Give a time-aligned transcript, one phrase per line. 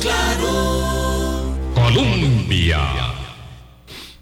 [0.00, 1.54] claro.
[1.74, 2.78] Colombia.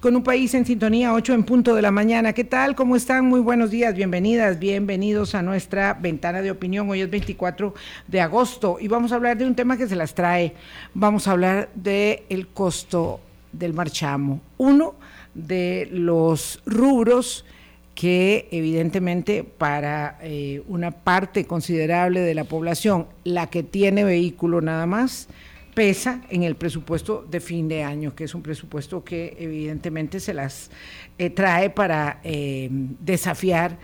[0.00, 2.34] Con un país en sintonía, 8 en punto de la mañana.
[2.34, 2.74] ¿Qué tal?
[2.74, 3.24] ¿Cómo están?
[3.26, 6.90] Muy buenos días, bienvenidas, bienvenidos a nuestra ventana de opinión.
[6.90, 7.74] Hoy es 24
[8.06, 10.54] de agosto y vamos a hablar de un tema que se las trae.
[10.92, 13.20] Vamos a hablar del el costo
[13.52, 14.40] del marchamo.
[14.58, 14.94] Uno
[15.34, 17.46] de los rubros
[17.94, 24.86] que evidentemente para eh, una parte considerable de la población, la que tiene vehículo nada
[24.86, 25.28] más,
[25.74, 30.32] pesa en el presupuesto de fin de año, que es un presupuesto que evidentemente se
[30.32, 30.70] las
[31.18, 33.76] eh, trae para eh, desafiar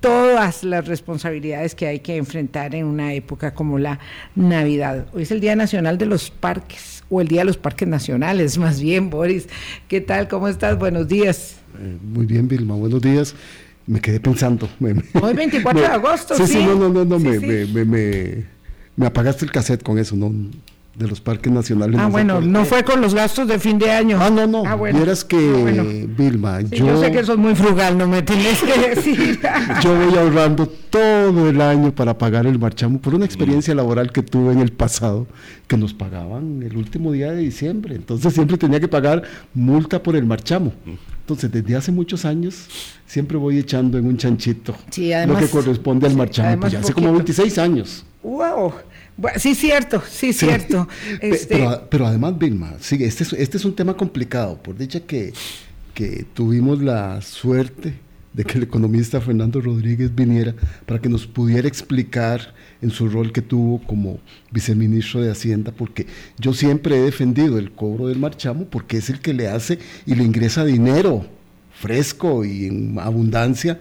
[0.00, 3.98] todas las responsabilidades que hay que enfrentar en una época como la
[4.34, 5.06] Navidad.
[5.12, 8.58] Hoy es el Día Nacional de los Parques, o el Día de los Parques Nacionales,
[8.58, 9.48] más bien, Boris.
[9.88, 10.28] ¿Qué tal?
[10.28, 10.78] ¿Cómo estás?
[10.78, 11.56] Buenos días.
[11.80, 13.34] Eh, muy bien, Vilma, buenos días.
[13.86, 14.68] Me quedé pensando.
[15.22, 16.46] Hoy 24 de agosto, sí.
[16.46, 18.44] Sí, no, no, no, no me, me,
[18.96, 20.30] me, apagaste el cassette con eso, no
[20.98, 21.98] de los parques nacionales.
[22.00, 24.18] Ah, bueno, no fue con los gastos de fin de año.
[24.20, 24.64] Ah, no, no.
[24.66, 24.98] Ah, bueno.
[24.98, 26.86] Vieras que, ah, Vilma, yo...
[26.86, 29.40] Yo sé que eso es muy frugal, no me tienes que decir.
[29.82, 34.22] yo voy ahorrando todo el año para pagar el marchamo por una experiencia laboral que
[34.22, 35.28] tuve en el pasado,
[35.68, 37.94] que nos pagaban el último día de diciembre.
[37.94, 39.22] Entonces siempre tenía que pagar
[39.54, 40.72] multa por el marchamo.
[41.20, 42.66] Entonces, desde hace muchos años,
[43.06, 44.74] siempre voy echando en un chanchito
[45.26, 46.60] lo que corresponde al marchamo.
[46.60, 48.04] Pues ya hace como 26 años.
[48.22, 48.72] ¡Wow!
[49.36, 50.88] Sí, cierto, sí, cierto.
[51.20, 54.56] Este pero, además, Vilma, sí, este, es, este es un tema complicado.
[54.62, 55.32] Por dicha que,
[55.94, 57.94] que tuvimos la suerte
[58.32, 60.54] de que el economista Fernando Rodríguez viniera
[60.86, 64.20] para que nos pudiera explicar en su rol que tuvo como
[64.52, 66.06] viceministro de Hacienda, porque
[66.38, 70.14] yo siempre he defendido el cobro del marchamo porque es el que le hace y
[70.14, 71.26] le ingresa dinero
[71.72, 73.80] fresco y en abundancia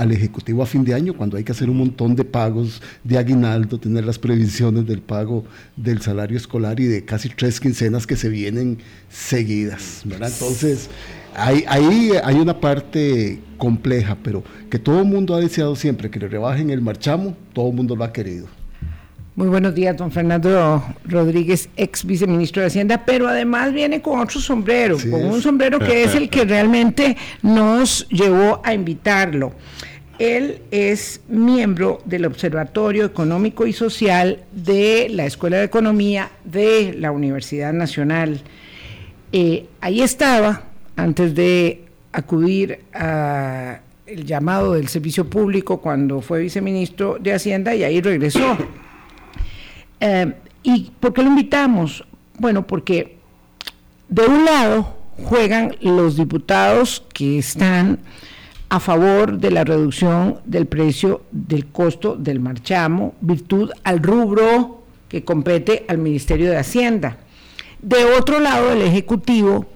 [0.00, 3.18] al Ejecutivo a fin de año, cuando hay que hacer un montón de pagos de
[3.18, 5.44] aguinaldo, tener las previsiones del pago
[5.76, 8.78] del salario escolar y de casi tres quincenas que se vienen
[9.10, 10.02] seguidas.
[10.04, 10.88] Entonces,
[11.34, 16.18] ahí, ahí hay una parte compleja, pero que todo el mundo ha deseado siempre que
[16.18, 18.46] le rebajen el marchamo, todo el mundo lo ha querido.
[19.36, 24.40] Muy buenos días, don Fernando Rodríguez, ex viceministro de Hacienda, pero además viene con otro
[24.40, 29.52] sombrero, con un sombrero que es el que realmente nos llevó a invitarlo.
[30.20, 37.10] Él es miembro del Observatorio Económico y Social de la Escuela de Economía de la
[37.10, 38.42] Universidad Nacional.
[39.32, 40.64] Eh, ahí estaba,
[40.94, 43.80] antes de acudir al
[44.26, 48.58] llamado del servicio público cuando fue viceministro de Hacienda y ahí regresó.
[50.00, 52.04] Eh, ¿Y por qué lo invitamos?
[52.38, 53.16] Bueno, porque
[54.10, 58.00] de un lado juegan los diputados que están
[58.70, 65.24] a favor de la reducción del precio del costo del marchamo, virtud al rubro que
[65.24, 67.18] compete al Ministerio de Hacienda.
[67.82, 69.66] De otro lado, el Ejecutivo,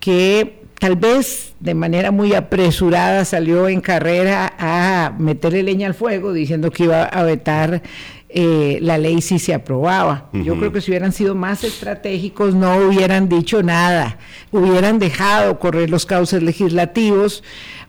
[0.00, 6.34] que tal vez de manera muy apresurada salió en carrera a meterle leña al fuego
[6.34, 7.80] diciendo que iba a vetar
[8.28, 10.28] eh, la ley si se aprobaba.
[10.34, 14.18] Yo creo que si hubieran sido más estratégicos no hubieran dicho nada,
[14.52, 17.42] hubieran dejado correr los cauces legislativos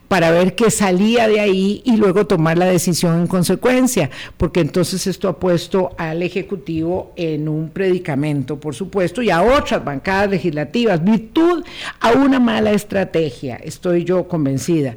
[0.07, 5.07] para ver qué salía de ahí y luego tomar la decisión en consecuencia, porque entonces
[5.07, 11.03] esto ha puesto al Ejecutivo en un predicamento, por supuesto, y a otras bancadas legislativas,
[11.03, 11.63] virtud
[11.99, 14.95] a una mala estrategia, estoy yo convencida.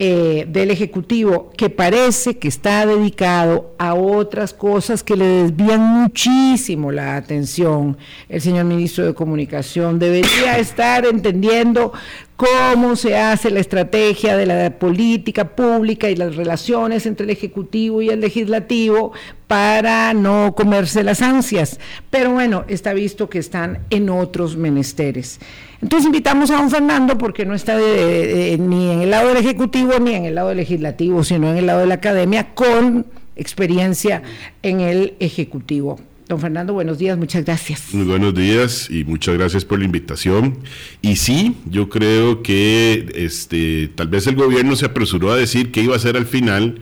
[0.00, 6.92] Eh, del Ejecutivo que parece que está dedicado a otras cosas que le desvían muchísimo
[6.92, 7.98] la atención.
[8.28, 11.92] El señor ministro de Comunicación debería estar entendiendo
[12.36, 18.00] cómo se hace la estrategia de la política pública y las relaciones entre el Ejecutivo
[18.00, 19.10] y el Legislativo
[19.48, 21.80] para no comerse las ansias.
[22.08, 25.40] Pero bueno, está visto que están en otros menesteres.
[25.80, 30.14] Entonces invitamos a don Fernando porque no está ni en el lado del Ejecutivo ni
[30.14, 33.06] en el lado del Legislativo, sino en el lado de la academia con
[33.36, 34.22] experiencia
[34.62, 36.00] en el Ejecutivo.
[36.28, 37.94] Don Fernando, buenos días, muchas gracias.
[37.94, 40.58] Muy buenos días y muchas gracias por la invitación.
[41.00, 45.80] Y sí, yo creo que este, tal vez el gobierno se apresuró a decir qué
[45.80, 46.80] iba a hacer al final,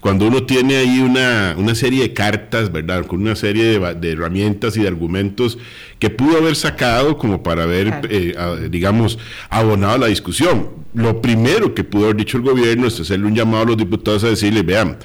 [0.00, 3.06] cuando uno tiene ahí una, una serie de cartas, ¿verdad?
[3.06, 5.58] Con una serie de, herramientas y de argumentos
[5.98, 8.34] que pudo haber sacado como para haber, eh,
[8.70, 9.18] digamos,
[9.50, 10.70] abonado la discusión.
[10.94, 14.22] Lo primero que pudo haber dicho el gobierno es hacerle un llamado a los diputados
[14.24, 14.98] a decirle, vean,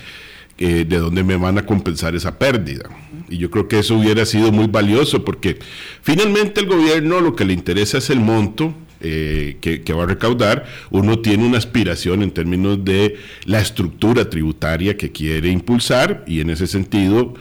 [0.59, 2.87] eh, de dónde me van a compensar esa pérdida.
[3.27, 5.57] Y yo creo que eso hubiera sido muy valioso porque
[6.03, 10.65] finalmente el gobierno lo que le interesa es el monto eh, que, va a recaudar.
[10.89, 16.49] Uno tiene una aspiración en términos de la estructura tributaria que quiere impulsar y en
[16.49, 17.33] ese sentido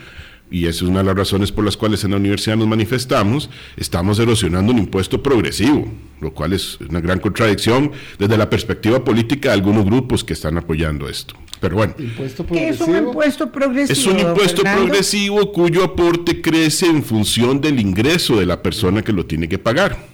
[0.53, 3.49] y esa es una de las razones por las cuales en la universidad nos manifestamos,
[3.77, 5.89] estamos erosionando un impuesto progresivo,
[6.21, 10.59] lo cual es una gran contradicción desde la perspectiva política de algunos grupos que están
[10.59, 11.35] apoyando esto.
[11.59, 11.95] Pero bueno.
[11.97, 13.93] ¿Qué es un impuesto progresivo?
[13.93, 19.13] Es un impuesto progresivo cuyo aporte crece en función del ingreso de la persona que
[19.13, 20.12] lo tiene que pagar.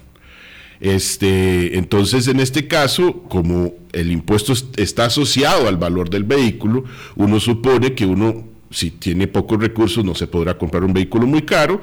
[0.80, 6.84] Este, entonces, en este caso, como el impuesto está asociado al valor del vehículo,
[7.16, 11.40] uno supone que uno si tiene pocos recursos no se podrá comprar un vehículo muy
[11.40, 11.80] caro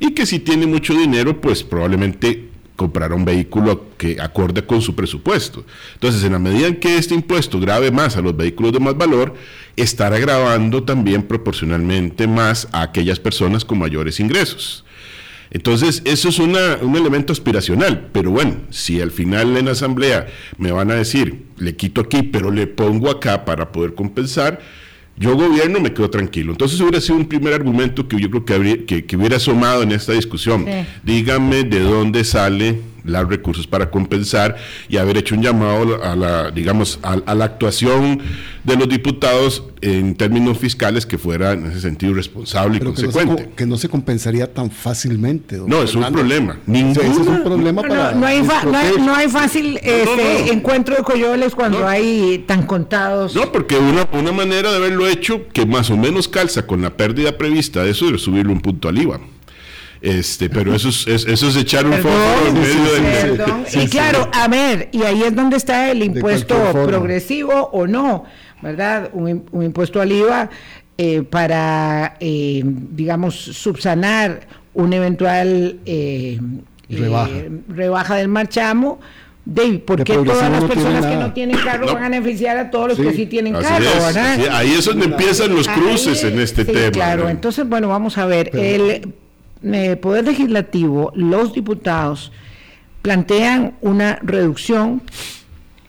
[0.00, 4.94] y que si tiene mucho dinero pues probablemente comprará un vehículo que acorde con su
[4.94, 5.64] presupuesto.
[5.94, 8.96] Entonces, en la medida en que este impuesto grave más a los vehículos de más
[8.96, 9.34] valor,
[9.76, 14.84] estará grabando también proporcionalmente más a aquellas personas con mayores ingresos.
[15.50, 16.56] Entonces, eso es un
[16.96, 20.26] elemento aspiracional, pero bueno, si al final en la asamblea
[20.58, 24.60] me van a decir, le quito aquí, pero le pongo acá para poder compensar,
[25.18, 26.52] yo gobierno me quedo tranquilo.
[26.52, 29.92] Entonces hubiera sido un primer argumento que yo creo que, habría, que, hubiera asomado en
[29.92, 30.66] esta discusión.
[31.02, 34.56] Dígame de dónde sale los recursos para compensar
[34.88, 38.20] y haber hecho un llamado a la, digamos, a, la actuación
[38.64, 43.50] de los diputados en términos fiscales que fuera en ese sentido responsable y consecuente.
[43.56, 45.58] Que no, se, compensaría tan fácilmente.
[45.66, 46.58] No, es un problema.
[46.66, 48.12] Ningún, es un problema para.
[48.12, 48.42] No, hay,
[48.98, 53.34] no, hay, fácil este, encuentro de coyoles cuando hay tan contados.
[53.34, 56.96] No, porque una, una manera de haberlo hecho que más o menos calza con la
[56.96, 59.20] pérdida prevista de eso es subirle un punto al IVA.
[60.00, 62.14] Este, pero eso es, eso es echar un foco
[62.48, 63.82] en medio del...
[63.82, 68.24] y claro, a ver, y ahí es donde está el impuesto progresivo o no,
[68.62, 69.10] ¿verdad?
[69.12, 70.50] Un, impuesto al IVA
[70.98, 76.38] eh, para, eh, digamos, subsanar un eventual eh,
[77.68, 78.16] rebaja.
[78.16, 79.00] del marchamo.
[79.48, 82.88] David, ¿por qué todas las personas que no tienen carro van a beneficiar a todos
[82.88, 83.86] los que sí tienen carro?
[84.50, 86.90] ahí es donde empiezan los cruces en este tema.
[86.90, 88.50] Claro, entonces, bueno, vamos a ver.
[88.54, 89.14] el
[89.74, 92.32] eh, Poder Legislativo, los diputados
[93.02, 95.02] plantean una reducción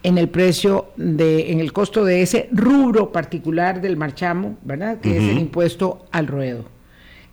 [0.02, 5.00] en el precio de, en el costo de ese rubro particular del marchamo, ¿verdad?
[5.00, 6.64] Que es el impuesto al ruedo.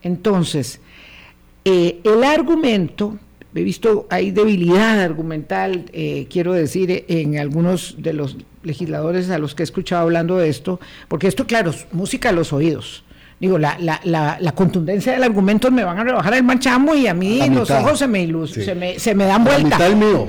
[0.01, 0.81] Entonces,
[1.63, 3.17] eh, el argumento,
[3.53, 9.55] he visto, hay debilidad argumental, eh, quiero decir, en algunos de los legisladores a los
[9.55, 13.03] que he escuchado hablando de esto, porque esto, claro, es música a los oídos
[13.39, 17.07] digo, la, la, la, la, contundencia del argumento me van a rebajar el manchamo y
[17.07, 19.77] a mí los ojos se me, se me, se me dan vuelta.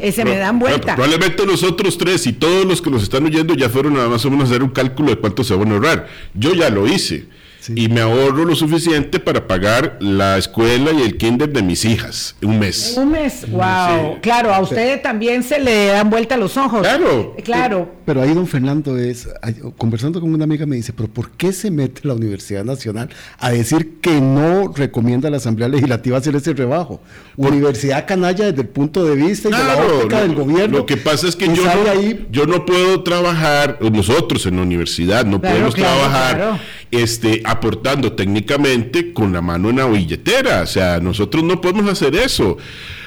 [0.01, 0.95] Eh, se me dan vuelta.
[0.97, 4.31] probablemente nosotros tres y todos los que nos están oyendo ya fueron nada más o
[4.31, 6.07] menos a hacer un cálculo de cuánto se van a ahorrar.
[6.35, 7.27] Yo ya lo hice
[7.75, 12.37] y me ahorro lo suficiente para pagar la escuela y el kinder de mis hijas.
[12.43, 12.95] Un mes.
[12.97, 14.21] Un mes, wow.
[14.21, 16.83] Claro, a usted también se le dan vuelta los ojos.
[16.83, 17.35] Claro.
[17.45, 17.97] Claro.
[18.05, 19.29] Pero, ahí don Fernando es,
[19.77, 23.09] conversando con una amiga me dice, pero ¿por qué se mete la Universidad Nacional
[23.39, 27.01] a decir que no recomienda a la Asamblea Legislativa hacer ese rebajo?
[27.37, 30.79] Universidad canalla desde el punto de vista y de la óptica del gobierno.
[30.79, 34.63] Lo que pasa es que yo no, ahí, yo no puedo trabajar, nosotros en la
[34.63, 36.61] universidad no podemos trabajar
[36.91, 40.63] este, aportando técnicamente con la mano en la billetera.
[40.63, 42.57] O sea, nosotros no podemos hacer eso.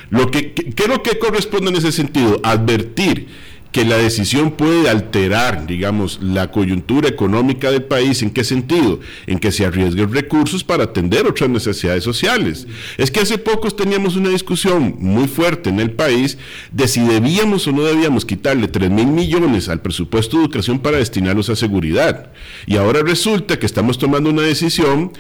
[0.10, 2.40] Lo que, ¿Qué es lo que corresponde en ese sentido?
[2.44, 3.28] Advertir
[3.72, 8.24] que la decisión puede alterar, digamos, la coyuntura económica del país.
[8.24, 9.00] ¿En qué sentido?
[9.28, 12.68] En que se arriesguen recursos para atender otras necesidades sociales.
[12.98, 16.38] Es que hace pocos teníamos una discusión muy fuerte en el país
[16.72, 20.98] de si debíamos o no debíamos quitarle 3 mil millones al presupuesto de educación para
[20.98, 22.32] destinarlos a seguridad.
[22.66, 25.12] Y ahora resulta que estamos tomando una decisión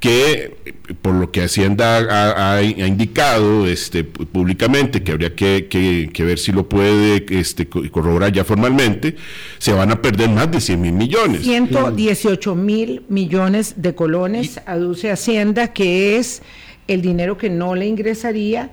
[0.00, 0.56] que,
[1.02, 7.26] por lo que Hacienda ha, indicado este, públicamente, que habría que, ver si lo puede
[7.30, 7.68] este,
[7.98, 9.16] corroborar ya formalmente,
[9.58, 11.42] se van a perder más de 100 mil millones.
[11.42, 16.42] 118 mil millones de colones, aduce Hacienda, que es
[16.86, 18.70] el dinero que no le ingresaría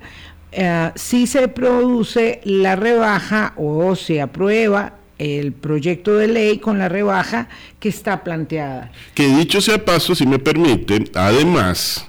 [0.52, 6.88] eh, si se produce la rebaja o se aprueba el proyecto de ley con la
[6.88, 7.48] rebaja
[7.80, 8.92] que está planteada.
[9.14, 12.06] Que dicho sea paso, si me permiten, además,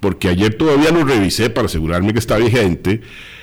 [0.00, 3.02] porque ayer todavía lo revisé para asegurarme que está vigente,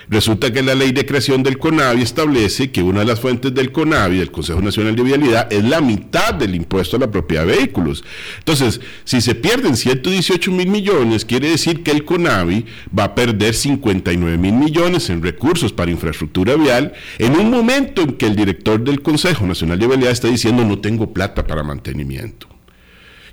[0.09, 3.71] Resulta que la ley de creación del CONAVI establece que una de las fuentes del
[3.71, 7.55] CONAVI, del Consejo Nacional de Vialidad, es la mitad del impuesto a la propiedad de
[7.55, 8.03] vehículos.
[8.39, 12.65] Entonces, si se pierden 118 mil millones, quiere decir que el CONAVI
[12.97, 18.13] va a perder 59 mil millones en recursos para infraestructura vial en un momento en
[18.13, 22.52] que el director del Consejo Nacional de Vialidad está diciendo no tengo plata para mantenimiento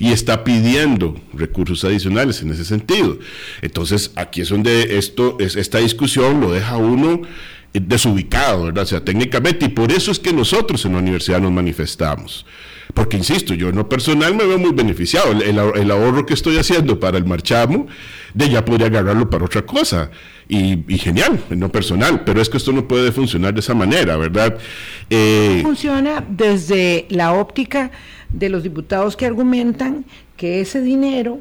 [0.01, 3.19] y está pidiendo recursos adicionales en ese sentido.
[3.61, 7.21] Entonces, aquí es donde esto, es, esta discusión lo deja uno
[7.75, 8.85] desubicado, ¿verdad?
[8.85, 12.47] O sea, técnicamente, y por eso es que nosotros en la universidad nos manifestamos
[12.95, 15.33] Porque, insisto, yo en lo personal me veo muy beneficiado.
[15.33, 17.87] El, el, ahorro que estoy haciendo para el marchamo,
[18.33, 20.11] de ya podría agarrarlo para otra cosa.
[20.49, 22.25] Y, genial, en lo personal.
[22.25, 24.59] Pero es que esto no puede funcionar de esa manera, ¿verdad?
[25.11, 27.93] Eh, Funciona desde la óptica
[28.33, 30.05] de los diputados que argumentan
[30.37, 31.41] que ese dinero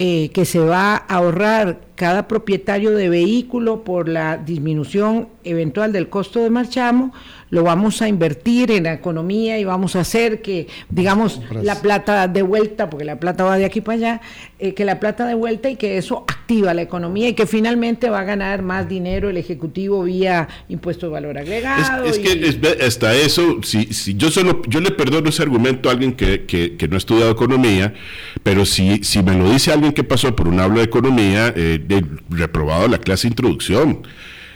[0.00, 6.08] eh, que se va a ahorrar cada propietario de vehículo por la disminución eventual del
[6.08, 7.12] costo de marchamo,
[7.50, 12.28] lo vamos a invertir en la economía y vamos a hacer que, digamos, la plata
[12.28, 14.20] de vuelta, porque la plata va de aquí para allá,
[14.58, 18.10] eh, que la plata de vuelta y que eso activa la economía y que finalmente
[18.10, 22.04] va a ganar más dinero el Ejecutivo vía impuesto de valor agregado.
[22.04, 26.12] Es, que hasta eso, si, si yo solo, yo le perdono ese argumento a alguien
[26.14, 27.94] que, que, no ha estudiado economía,
[28.42, 31.80] pero si, si me lo dice alguien que pasó por un habla de economía, eh,
[31.84, 34.02] de, reprobado la clase de introducción.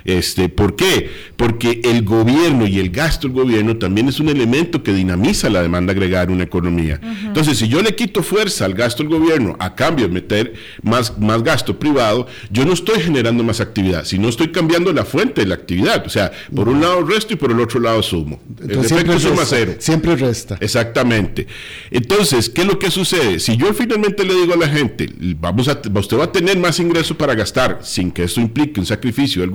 [0.05, 1.11] Este, ¿Por qué?
[1.37, 5.63] Porque el gobierno y el gasto del gobierno también es un elemento que dinamiza la
[5.63, 7.01] demanda agregada en una economía.
[7.25, 11.19] Entonces, si yo le quito fuerza al gasto del gobierno a cambio de meter más,
[11.19, 15.47] más gasto privado, yo no estoy generando más actividad, sino estoy cambiando la fuente de
[15.47, 16.05] la actividad.
[16.07, 18.41] O sea, por un lado resto y por el otro lado sumo.
[18.63, 19.75] el efecto suma cero.
[19.79, 20.57] Siempre resta.
[20.61, 21.47] Exactamente.
[21.91, 23.39] Entonces, ¿qué es lo que sucede?
[23.41, 26.79] Si yo finalmente le digo a la gente, vamos a, usted va a tener más
[26.81, 29.51] ingresos para gastar sin que eso implique un sacrificio del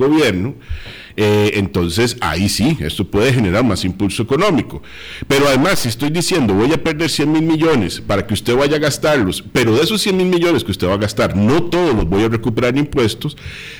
[1.15, 4.83] eh, entonces ahí sí, esto puede generar más impulso económico.
[5.27, 8.77] Pero además, si estoy diciendo voy a perder 100 mil millones para que usted vaya
[8.77, 11.95] a gastarlos, pero de esos 100 mil millones que usted va a gastar, no todos
[11.95, 13.35] los voy a recuperar impuestos,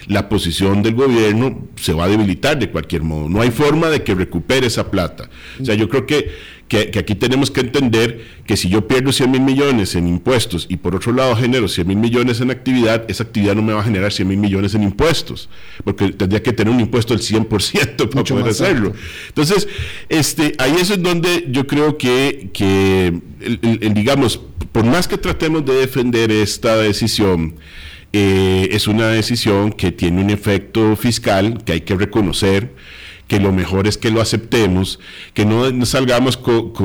[0.08, 3.30] la posición del gobierno se va a debilitar de cualquier modo.
[3.30, 5.30] No hay forma de que recupere esa plata.
[5.62, 9.32] O sea, yo creo que que, aquí tenemos que entender que si yo pierdo 100
[9.32, 13.24] mil millones en impuestos y por otro lado genero 100 mil millones en actividad, esa
[13.24, 15.50] actividad no me va a generar 100 mil millones en impuestos,
[15.84, 18.94] porque tendría que tener un impuesto del 100% para poder hacerlo.
[19.30, 19.68] Entonces,
[20.10, 23.20] este, ahí eso es donde yo creo que, que
[23.94, 27.56] digamos, por más que tratemos de defender esta decisión,
[28.14, 32.74] eh, es una decisión que tiene un efecto fiscal que hay que reconocer
[33.28, 35.00] que lo mejor es que lo aceptemos,
[35.34, 36.40] que no salgamos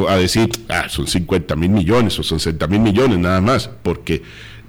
[0.09, 4.23] a decir, ah, son 50 mil millones o son 60 mil millones nada más, porque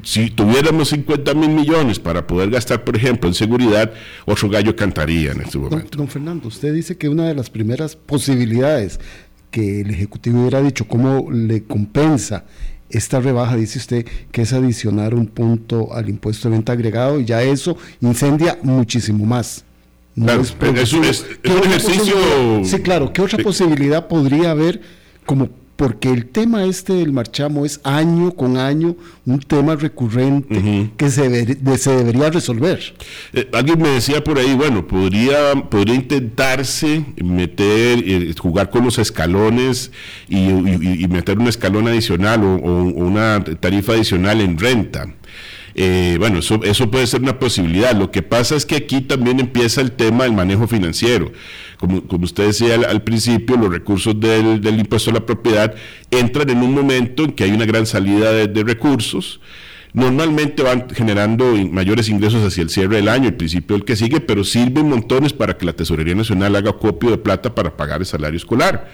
[0.03, 3.91] si tuviéramos 50 mil millones para poder gastar, por ejemplo, en seguridad,
[4.25, 5.97] otro gallo cantaría en este momento.
[5.97, 8.99] Don, Fernando, usted dice que una de las primeras posibilidades
[9.49, 12.45] que el Ejecutivo hubiera dicho cómo le compensa
[12.89, 17.25] esta rebaja, dice usted, que es adicionar un punto al impuesto de venta agregado y
[17.25, 19.63] ya eso incendia muchísimo más
[20.15, 22.15] es, un, ejercicio.
[22.63, 23.11] Sí, claro.
[23.13, 24.81] ¿Qué otra posibilidad podría haber?
[25.25, 31.09] Como porque el tema este del marchamo es año con año un tema recurrente que
[31.09, 32.93] se, debería resolver.
[33.33, 38.99] Eh, alguien me decía por ahí, bueno, podría, podría intentarse meter, eh, jugar con los
[38.99, 39.91] escalones
[40.29, 40.37] y,
[41.07, 45.07] meter un escalón adicional o una tarifa adicional en renta.
[45.75, 47.95] Eh, bueno, eso, eso puede ser una posibilidad.
[47.95, 51.31] Lo que pasa es que aquí también empieza el tema del manejo financiero.
[51.77, 55.73] Como, como usted decía al, principio, los recursos del, impuesto a la propiedad
[56.11, 59.41] entran en un momento en que hay una gran salida de, recursos
[59.95, 64.19] normalmente van generando mayores ingresos hacia el cierre del año, el principio del que sigue,
[64.21, 68.07] pero sirven montones para que la Tesorería Nacional haga copio de plata para pagar el
[68.07, 68.89] salario escolar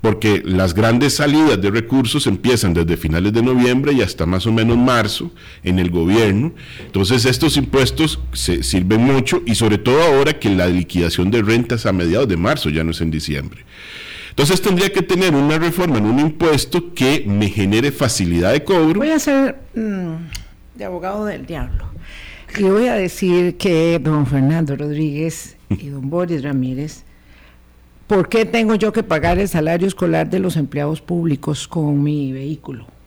[0.00, 4.52] porque las grandes salidas de recursos empiezan desde finales de noviembre y hasta más o
[4.52, 5.30] menos marzo
[5.64, 6.52] en el gobierno.
[6.84, 11.86] Entonces estos impuestos se sirven mucho y sobre todo ahora que la liquidación de rentas
[11.86, 13.64] a mediados de marzo ya no es en diciembre.
[14.30, 19.00] Entonces tendría que tener una reforma en un impuesto que me genere facilidad de cobro.
[19.00, 20.14] Voy a ser mm,
[20.76, 21.86] de abogado del diablo.
[22.56, 27.04] Y voy a decir que don Fernando Rodríguez y don Boris Ramírez
[28.08, 32.32] ¿por qué tengo yo que pagar el salario escolar de los empleados públicos con mi
[32.32, 32.97] vehículo?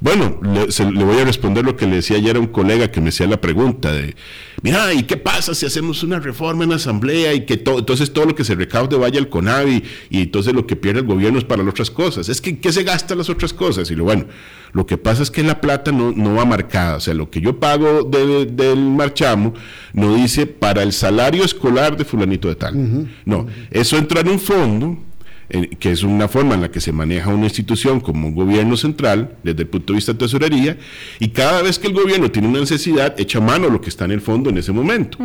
[0.00, 3.10] Bueno, le, voy a responder lo que le decía ayer a un colega que me
[3.10, 4.14] hacía la pregunta de,
[4.62, 8.12] mira, ¿y qué pasa si hacemos una reforma en la asamblea y que todo, entonces
[8.12, 11.38] todo lo que se recaude vaya al CONAVI y entonces lo que pierde el gobierno
[11.38, 12.28] es para las otras cosas?
[12.28, 13.90] Es que, ¿qué se gasta las otras cosas?
[13.90, 14.26] Y lo bueno,
[14.72, 17.40] lo que pasa es que la plata no, no va marcada, o sea, lo que
[17.40, 19.54] yo pago del marchamo
[19.92, 23.08] no dice para el salario escolar de fulanito de tal.
[23.24, 24.98] No, eso entra en un fondo
[25.78, 29.36] que es una forma en la que se maneja una institución como un gobierno central
[29.42, 30.78] desde el punto de vista de tesorería,
[31.20, 34.04] y cada vez que el gobierno tiene una necesidad, echa mano a lo que está
[34.04, 35.18] en el fondo en ese momento.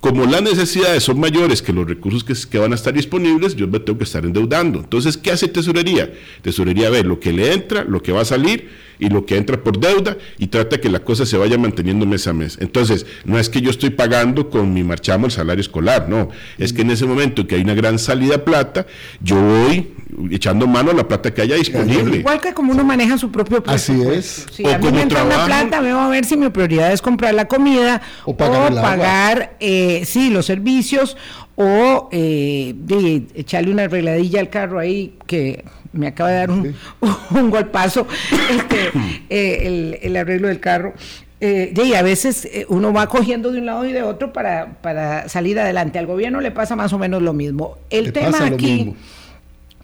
[0.00, 3.80] Como las necesidades son mayores que los recursos que, van a estar disponibles, yo me
[3.80, 4.78] tengo que estar endeudando.
[4.78, 6.10] Entonces, ¿qué hace tesorería?
[6.40, 9.62] Tesorería ve lo que le entra, lo que va a salir y lo que entra
[9.62, 12.56] por deuda y trata que la cosa se vaya manteniendo mes a mes.
[12.60, 16.72] Entonces, no es que yo estoy pagando con mi marchamo el salario escolar, no, es
[16.72, 18.86] que en ese momento que hay una gran salida plata,
[19.22, 19.88] yo voy,
[20.30, 22.18] echando mano a la plata que haya disponible.
[22.18, 24.10] Igual que como uno maneja su propio presupuesto.
[24.10, 24.46] Así es.
[24.52, 27.34] Si a mí me entra una plata, veo a ver si mi prioridad es comprar
[27.34, 31.16] la comida o pagar, eh, sí, los servicios
[31.56, 36.74] o eh, de echarle una arregladilla al carro ahí que me acaba de dar un,
[37.30, 38.06] un golpazo
[38.50, 38.90] este,
[39.28, 40.94] eh, el, arreglo del carro.
[41.42, 45.28] Eh, y a veces eh, uno va cogiendo de un lado y de otro para,
[45.28, 45.98] salir adelante.
[45.98, 47.78] Al gobierno le pasa más o menos lo mismo.
[47.88, 48.94] El tema aquí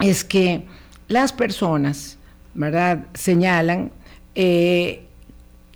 [0.00, 0.64] es que
[1.08, 2.18] las personas,
[2.54, 3.90] ¿verdad?, señalan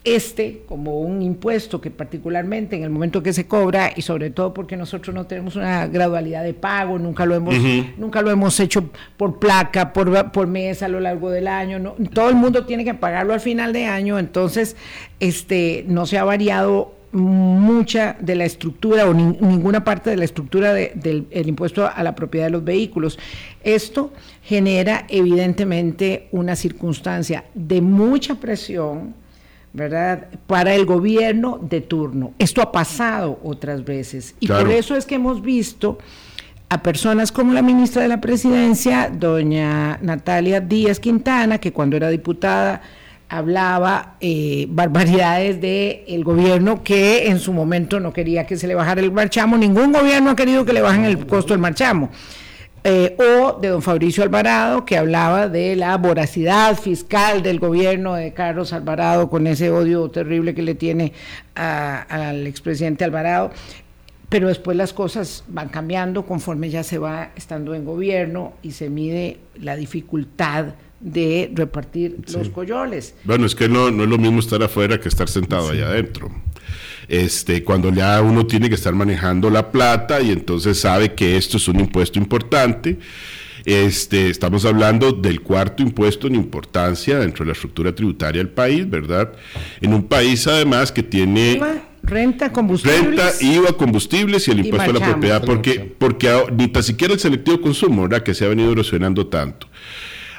[0.05, 4.55] este como un impuesto que particularmente en el momento que se cobra y sobre todo
[4.55, 7.55] porque nosotros no tenemos una gradualidad de pago, nunca lo hemos
[7.99, 11.95] nunca lo hemos hecho por placa, por, por mes a lo largo del año, no,
[12.15, 14.77] todo el mundo tiene que pagarlo al final de año, entonces
[15.21, 20.73] este no se ha variado mucha de la estructura o ninguna parte de la estructura
[20.73, 23.19] del impuesto a la propiedad de los vehículos.
[23.63, 24.13] Esto
[24.43, 29.15] genera evidentemente una circunstancia de mucha presión
[29.73, 30.27] ¿verdad?
[30.47, 32.33] Para el gobierno de turno.
[32.39, 35.99] Esto ha pasado otras veces y por eso es que hemos visto
[36.69, 42.09] a personas como la ministra de la Presidencia, doña Natalia Díaz Quintana, que cuando era
[42.09, 42.83] diputada
[43.31, 48.75] hablaba eh, barbaridades del el gobierno que en su momento no quería que se le
[48.75, 49.57] bajara el marchamo.
[49.57, 52.11] Ningún gobierno ha querido que le bajen el costo del marchamo.
[52.83, 58.33] Eh, o de don Fabricio Alvarado, que hablaba de la voracidad fiscal del gobierno de
[58.33, 61.13] Carlos Alvarado, con ese odio terrible que le tiene
[61.55, 63.53] al expresidente Alvarado.
[64.29, 68.89] Pero después las cosas van cambiando conforme ya se va estando en gobierno y se
[68.89, 73.15] mide la dificultad de repartir los coyoles.
[73.25, 76.31] Bueno, es que no, no, es lo mismo estar afuera que estar sentado allá adentro
[77.11, 81.57] este, cuando ya uno tiene que estar manejando la plata y entonces sabe que esto
[81.57, 82.99] es un impuesto importante.
[83.65, 88.89] Este, estamos hablando del cuarto impuesto en importancia dentro de la estructura tributaria del país,
[88.89, 89.33] ¿verdad?
[89.81, 91.61] En un país además que tiene...
[92.05, 93.05] renta, combustibles.
[93.05, 97.21] Renta, IVA, combustibles y el impuesto a la propiedad, porque, porque ni tan siquiera el
[97.21, 98.23] selectivo consumo, ¿verdad?
[98.23, 99.67] Que se ha venido erosionando tanto.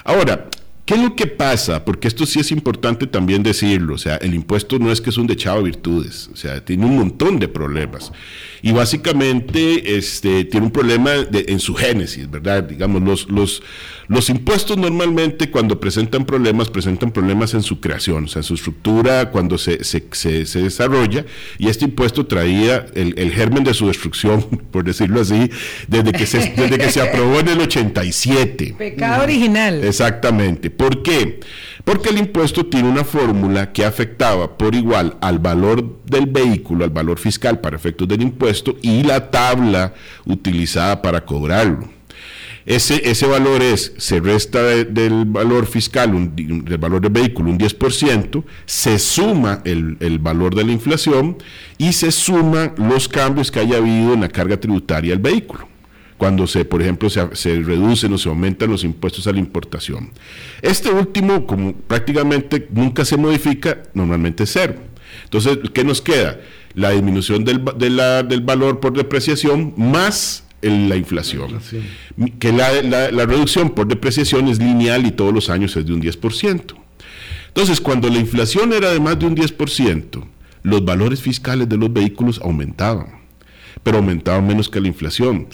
[0.03, 0.49] Ahora,
[0.91, 1.85] ¿Qué es lo que pasa?
[1.85, 3.95] Porque esto sí es importante también decirlo.
[3.95, 6.29] O sea, el impuesto no es que es un dechado de virtudes.
[6.33, 8.11] O sea, tiene un montón de problemas.
[8.61, 12.63] Y básicamente este, tiene un problema en su génesis, ¿verdad?
[12.63, 13.63] Digamos, los, los,
[14.07, 18.53] los impuestos normalmente cuando presentan problemas, presentan problemas en su creación, o sea, en su
[18.53, 21.25] estructura, cuando se, se, se, desarrolla,
[21.57, 25.49] y este impuesto traía el, el, germen de su destrucción, por decirlo así,
[25.87, 28.75] desde que, se, desde que se aprobó en el 87.
[28.77, 29.83] Pecado original.
[29.83, 30.69] Exactamente.
[30.69, 31.39] ¿Por qué?
[31.83, 36.91] Porque el impuesto tiene una fórmula que afectaba por igual al valor del vehículo, al
[36.91, 38.50] valor fiscal para efectos del impuesto
[38.81, 39.93] y la tabla
[40.25, 41.89] utilizada para cobrarlo.
[42.65, 48.43] Ese, ese valor es, se resta del valor fiscal, del valor del vehículo, un 10%,
[48.65, 51.37] se suma el, el, valor de la inflación
[51.79, 55.71] y se suman los cambios que haya habido en la carga tributaria del vehículo
[56.21, 60.11] cuando se, por ejemplo, se, se, reducen o se aumentan los impuestos a la importación.
[60.61, 64.75] Este último, como prácticamente nunca se modifica, normalmente es cero.
[65.23, 66.39] Entonces, ¿qué nos queda?
[66.73, 71.59] La disminución del, del valor por depreciación más la inflación.
[72.39, 76.01] Que la, la, reducción por depreciación es lineal y todos los años es de un
[76.01, 76.75] 10%.
[77.47, 80.23] Entonces, cuando la inflación era de más de un 10%,
[80.63, 83.07] los valores fiscales de los vehículos aumentaban,
[83.83, 85.47] pero aumentaban menos que la inflación.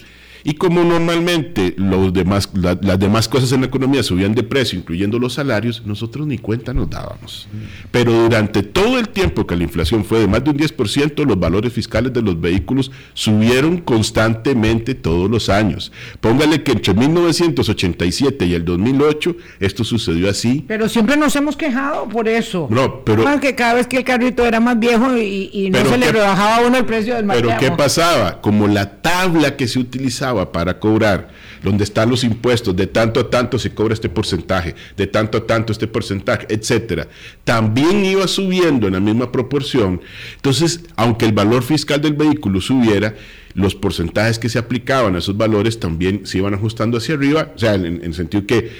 [0.48, 5.18] Y como normalmente los demás, las demás cosas en la economía subían de precio, incluyendo
[5.18, 7.46] los salarios, nosotros ni cuenta nos dábamos.
[7.90, 11.38] Pero durante todo el tiempo que la inflación fue de más de un 10%, los
[11.38, 15.92] valores fiscales de los vehículos subieron constantemente todos los años.
[16.22, 20.64] Póngale que entre 1987 y el 2008 esto sucedió así.
[20.66, 22.68] Pero siempre nos hemos quejado por eso.
[22.70, 23.38] No, pero...
[23.38, 26.60] que cada vez que el carrito era más viejo y, no se le rebajaba a
[26.66, 28.40] uno el precio del Pero ¿qué pasaba?
[28.40, 31.28] Como la tabla que se utilizaba para cobrar,
[31.62, 35.46] donde están los impuestos, de tanto a tanto se cobra este porcentaje, de tanto a
[35.46, 37.08] tanto este porcentaje, etcétera,
[37.44, 40.00] también iba subiendo en la misma proporción.
[40.36, 43.14] Entonces, aunque el valor fiscal del vehículo subiera,
[43.54, 47.58] los porcentajes que se aplicaban a esos valores también se iban ajustando hacia arriba, o
[47.58, 48.70] sea, en, el sentido que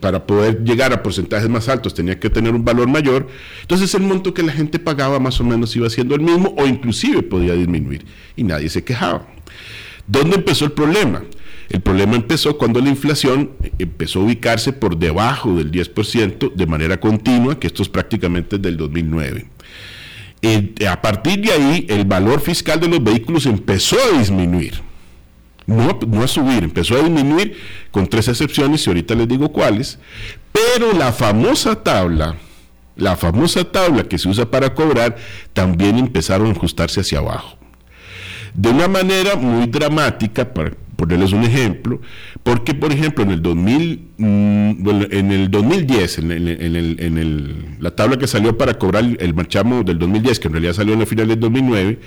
[0.00, 3.26] para poder llegar a porcentajes más altos tenía que tener un valor mayor,
[3.62, 6.66] entonces el monto que la gente pagaba más o menos iba siendo el mismo o
[6.66, 8.04] inclusive podía disminuir
[8.36, 9.26] y nadie se quejaba.
[10.06, 11.22] ¿Dónde empezó el problema?
[11.72, 17.00] El problema empezó cuando la inflación empezó a ubicarse por debajo del 10% de manera
[17.00, 19.46] continua, que esto es prácticamente desde el 2009.
[20.86, 24.82] a partir de ahí, el valor fiscal de los vehículos empezó a disminuir.
[25.64, 27.56] No, no a subir, empezó a disminuir
[27.90, 29.98] con tres excepciones y ahorita les digo cuáles,
[30.50, 32.36] pero la famosa tabla,
[32.96, 35.16] la famosa tabla que se usa para cobrar,
[35.54, 37.61] también empezaron a ajustarse hacia abajo.
[38.54, 42.00] De una manera muy dramática, para ponerles un ejemplo,
[42.42, 48.26] porque por ejemplo en el 2000, mm, en el 2010, en, en, la tabla que
[48.26, 51.40] salió para cobrar el marchamo del 2010, que en realidad salió en la final del
[51.40, 51.98] 2009,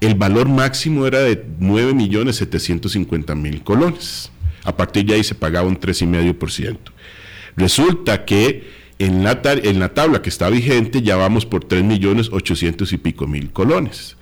[0.00, 4.30] el valor máximo era de 9.750.000 colones.
[4.64, 6.76] A partir de ahí se pagaba un 3,5%.
[7.56, 8.64] Resulta que
[8.98, 13.52] en la, en la tabla que está vigente ya vamos por 3.800.000 y pico mil
[13.52, 14.16] colones.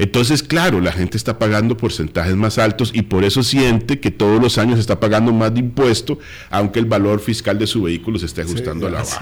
[0.00, 4.40] Entonces, claro, la gente está pagando porcentajes más altos y por eso siente que todos
[4.40, 8.24] los años está pagando más de impuesto, aunque el valor fiscal de su vehículo se
[8.24, 9.20] esté ajustando a la baja.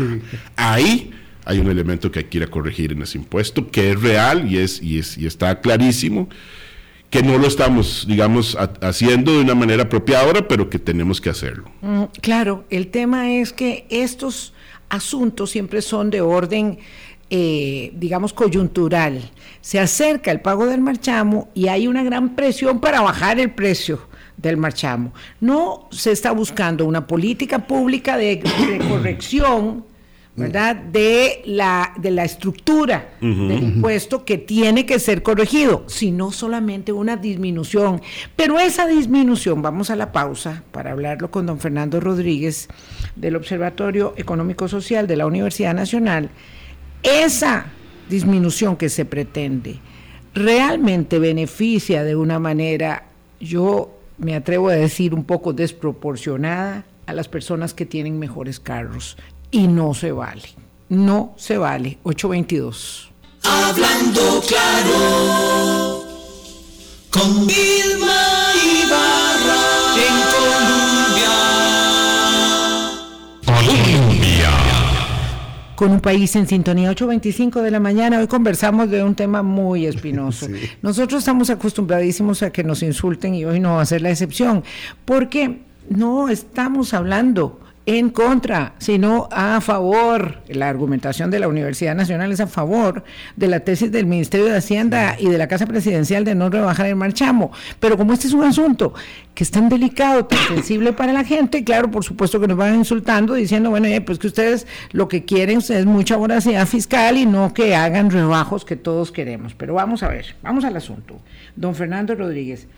[0.55, 1.11] Ahí
[1.45, 4.49] hay un elemento que hay que ir a corregir en ese impuesto, que es real
[4.49, 6.29] y, es, y, es, y está clarísimo,
[7.11, 11.73] que no lo estamos, digamos, haciendo de una manera apropiada pero que tenemos que hacerlo.
[11.81, 14.53] Mm, claro, el tema es que estos
[14.91, 16.79] asuntos siempre son de orden
[17.31, 19.31] eh, digamos, coyuntural.
[19.61, 24.01] Se acerca el pago del marchamo y hay una gran presión para bajar el precio
[24.39, 25.13] del marchamo.
[25.41, 28.41] No se está buscando una política pública de,
[28.89, 29.85] corrección.
[30.37, 30.77] ¿verdad?
[30.77, 37.17] De la, de la estructura del impuesto que tiene que ser corregido, sino solamente una
[37.17, 38.01] disminución.
[38.37, 42.69] Pero esa disminución, vamos a la pausa para hablarlo con don Fernando Rodríguez
[43.17, 46.31] del Observatorio Económico Social de la Universidad Nacional,
[47.03, 47.67] esa
[48.09, 49.81] disminución que se pretende
[50.35, 53.05] realmente beneficia de una manera,
[53.41, 59.17] yo me atrevo a decir, un poco desproporcionada a las personas que tienen mejores carros.
[59.51, 60.49] Y no se vale.
[60.89, 61.99] No se vale.
[62.03, 63.11] 822.
[63.45, 66.05] Hablando claro
[67.11, 68.28] con Vilma
[75.79, 78.19] con un país en sintonía 8.25 de la mañana.
[78.19, 80.49] Hoy conversamos de un tema muy espinoso.
[80.83, 84.65] Nosotros estamos acostumbradísimos a que nos insulten y hoy no va a ser la excepción,
[85.05, 90.43] porque no estamos hablando en contra, sino a favor.
[90.49, 93.03] La argumentación de la Universidad Nacional es a favor
[93.35, 96.85] de la tesis del Ministerio de Hacienda y de la Casa Presidencial de no rebajar
[96.85, 97.51] el marchamo.
[97.81, 98.93] Pero como este es un asunto
[99.35, 102.75] que es tan delicado, tan sensible para la gente, claro, por supuesto que nos van
[102.75, 107.55] insultando diciendo, bueno, pues que ustedes lo que quieren es mucha voracidad fiscal y no
[107.55, 109.55] que hagan rebajos que todos queremos.
[109.55, 111.19] Pero vamos a ver, vamos al asunto.
[111.57, 112.69] Don Fernando Rodríguez,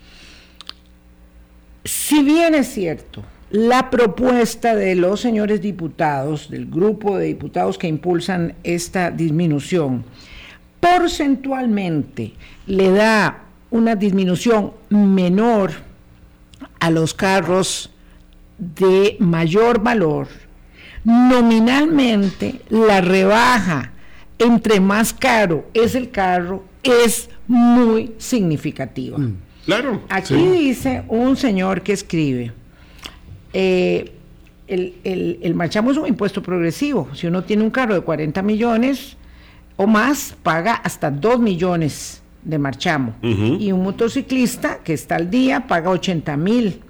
[1.84, 7.88] si bien es cierto, la propuesta de los señores diputados, del grupo de diputados que
[7.88, 10.04] impulsan esta disminución,
[10.78, 12.32] porcentualmente
[12.66, 15.72] le da una disminución menor
[16.78, 17.90] a los carros
[18.58, 20.28] de mayor valor,
[21.04, 23.92] nominalmente la rebaja
[24.38, 29.18] entre más caro es el carro es muy significativa.
[29.18, 29.36] Mm.
[29.64, 30.02] claro.
[30.08, 32.52] Aquí dice un señor que escribe,
[33.52, 34.12] eh,
[34.68, 37.08] el, el, marchamo es un impuesto progresivo.
[37.14, 39.16] Si uno tiene un carro de 40 millones
[39.76, 43.14] o más, paga hasta 2 millones de marchamo.
[43.22, 46.80] Y un motociclista que está al día paga 80 mil.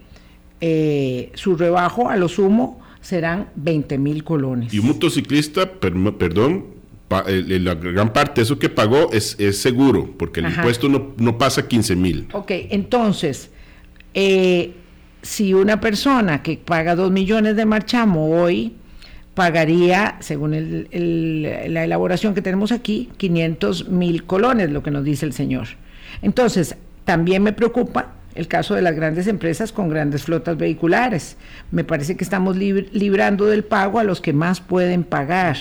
[0.60, 4.74] Eh, su rebajo a lo sumo serán 20 mil colones.
[4.74, 6.66] Y un motociclista, perdón,
[7.08, 11.38] la gran parte de eso que pagó es, es seguro, porque el impuesto no, no,
[11.38, 12.28] pasa 15 mil.
[12.32, 13.50] Ok, entonces,
[14.14, 14.74] eh,
[15.22, 18.76] si una persona que paga 2 millones de marchamo hoy
[19.34, 20.52] pagaría, según
[20.92, 25.68] la elaboración que tenemos aquí, 500 mil colones, lo que nos dice el señor.
[26.20, 31.36] Entonces, también me preocupa el caso de las grandes empresas con grandes flotas vehiculares.
[31.70, 35.56] Me parece que estamos librando del pago a los que más pueden pagar.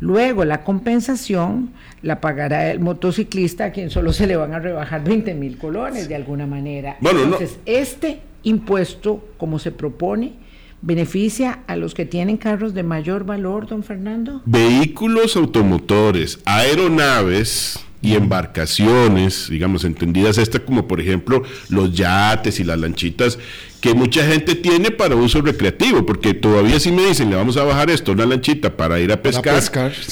[0.00, 5.04] Luego, la compensación la pagará el motociclista a quien solo se le van a rebajar
[5.04, 6.96] 20 mil colones de alguna manera.
[7.02, 10.34] Entonces, este impuesto, como se propone,
[10.82, 14.42] beneficia a los que tienen carros de mayor valor, don Fernando?
[14.46, 22.78] Vehículos automotores, aeronaves y embarcaciones, digamos, entendidas estas como por ejemplo los yates y las
[22.78, 23.38] lanchitas
[23.80, 27.64] que mucha gente tiene para uso recreativo, porque todavía si me dicen, le vamos a
[27.64, 29.62] bajar esto, una lanchita para ir a pescar,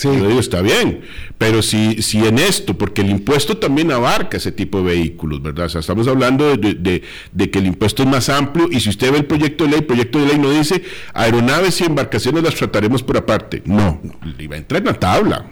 [0.02, 1.02] yo digo, está bien,
[1.36, 5.66] pero si, si en esto, porque el impuesto también abarca ese tipo de vehículos, ¿verdad?
[5.66, 7.02] O sea, estamos hablando de,
[7.50, 9.86] que el impuesto es más amplio y si usted ve el proyecto de ley, el
[9.86, 14.00] proyecto de ley no dice, aeronaves y embarcaciones las trataremos por aparte, no,
[14.36, 15.46] le iba a entrar en la tabla.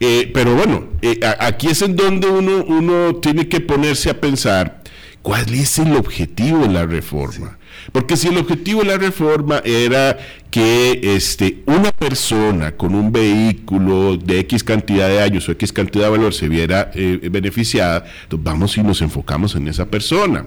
[0.00, 4.82] Eh, pero bueno, eh, aquí es en donde uno, uno tiene que ponerse a pensar
[5.24, 7.56] ¿Cuál es el objetivo de la reforma?
[7.92, 10.18] Porque si el objetivo de la reforma era
[10.50, 16.04] que este, una persona con un vehículo de X cantidad de años o X cantidad
[16.04, 20.44] de valor se viera eh, beneficiada, entonces vamos y nos enfocamos en esa persona.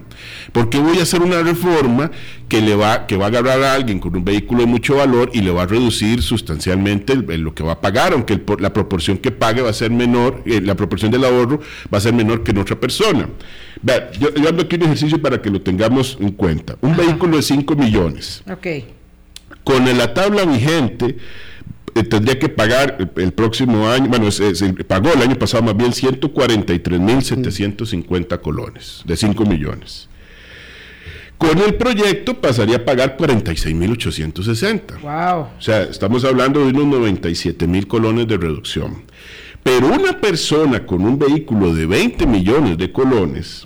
[0.52, 2.12] Porque voy a hacer una reforma
[2.48, 5.32] que le va, que va a agarrar a alguien con un vehículo de mucho valor
[5.34, 9.32] y le va a reducir sustancialmente lo que va a pagar, aunque la proporción que
[9.32, 11.62] pague va a ser menor, eh, la proporción del ahorro
[11.92, 13.28] va a ser menor que en otra persona.
[13.82, 16.76] Vea, yo, yo ando aquí un ejercicio para que lo tengamos en cuenta.
[16.82, 18.44] Un vehículo de 5 millones.
[18.50, 18.68] Ok.
[19.64, 21.18] Con la tabla vigente,
[21.96, 25.64] eh, tendría que pagar el, el próximo año, bueno, se, se pagó el año pasado
[25.64, 30.08] más bien 143.750 colones, de 5 millones.
[31.38, 35.02] Con el proyecto pasaría a pagar 46.860.
[35.02, 35.48] Wow.
[35.58, 39.04] O sea, estamos hablando de unos 97 mil colones de reducción.
[39.64, 43.66] Pero una persona con un vehículo de 20 millones de colones,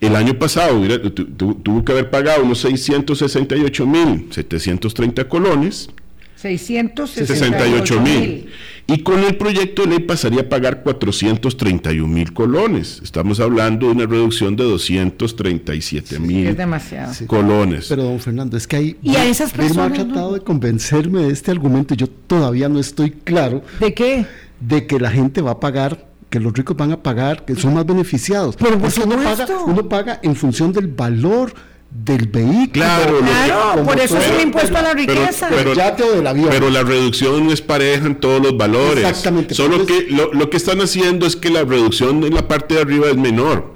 [0.00, 5.88] el año pasado hubiera- tu- tu- tuvo que haber pagado unos 668 mil 730 colones,
[6.36, 8.48] 68 mil.
[8.88, 13.00] Y con el proyecto de ley pasaría a pagar 431 mil colones.
[13.02, 17.12] Estamos hablando de una reducción de 237 Es mil demasiado.
[17.28, 17.86] colones.
[17.88, 20.34] Pero don Fernando, es que ahí Y a esas Vilma ha personas, tratado ¿no?
[20.34, 24.26] de convencerme de este argumento y yo todavía no estoy claro ¿De qué?
[24.66, 27.74] De que la gente va a pagar, que los ricos van a pagar, que son
[27.74, 28.56] más beneficiados.
[28.56, 31.52] Pero por uno paga, uno paga en función del valor
[31.90, 32.70] del vehículo.
[32.72, 35.48] Claro, Claro, por eso es un impuesto a la Pero- riqueza.
[35.50, 36.48] pero- Del yate o del avión.
[36.50, 39.04] Pero la reducción no es pareja en todos los valores.
[39.04, 39.54] Exactamente.
[39.54, 42.80] Solo que lo, lo que están haciendo es que la reducción en la parte de
[42.80, 43.74] arriba es menor.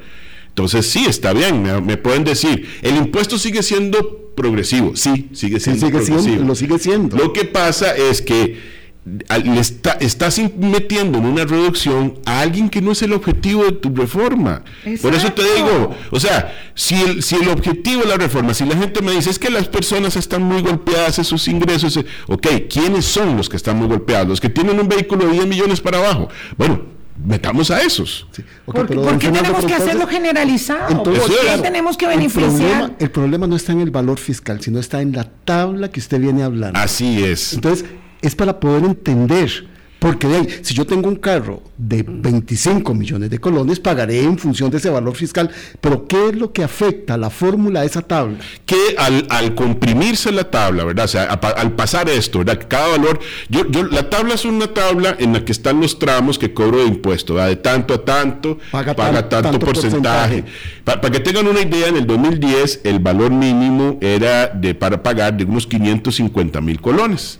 [0.48, 4.92] Entonces sí, está bien, me, me pueden decir, el impuesto sigue siendo progresivo.
[4.96, 6.44] Sí, sigue Sí, siendo sigue siendo, progresivo.
[6.48, 7.16] lo sigue siendo.
[7.18, 8.75] Lo que pasa es que
[9.06, 13.72] le está, estás metiendo en una reducción a alguien que no es el objetivo de
[13.72, 14.64] tu reforma.
[15.00, 18.64] Por eso te digo, o sea, si el, si el objetivo de la reforma, si
[18.64, 22.04] la gente me dice es que las personas están muy golpeadas en sus ingresos, eh,
[22.26, 24.28] ok, ¿quiénes son los que están muy golpeados?
[24.28, 26.28] Los que tienen un vehículo de 10 millones para abajo.
[26.56, 26.82] Bueno,
[27.24, 28.26] metamos a esos.
[28.32, 30.90] Sí, ¿Por, pero por don qué tenemos que hacerlo generalizado?
[30.90, 32.50] entonces, ¿Por qué claro, tenemos que El beneficiar?
[32.50, 36.00] problema, el problema no está en el valor fiscal, sino está en la tabla que
[36.00, 36.76] usted viene hablando.
[36.76, 37.52] Así es.
[37.52, 37.84] Entonces,
[38.26, 39.50] es para poder entender.
[39.98, 44.38] Porque de ahí, si yo tengo un carro de 25 millones de colones, pagaré en
[44.38, 45.50] función de ese valor fiscal.
[45.80, 48.36] Pero, ¿qué es lo que afecta la fórmula de esa tabla?
[48.66, 51.06] que al, al comprimirse la tabla, ¿verdad?
[51.06, 52.58] O sea, a al pasar esto, ¿verdad?
[52.58, 55.98] Que Cada valor, yo, yo, la tabla es una tabla en la que están los
[55.98, 57.48] tramos que cobro de impuesto, ¿verdad?
[57.48, 60.42] De tanto a tanto, Paga paga, tan- tanto, tanto porcentaje.
[60.42, 60.44] porcentaje.
[60.84, 65.02] Pa- Para que tengan una idea, en el 2010 el valor mínimo era de para
[65.02, 67.38] pagar de unos 550 mil colones.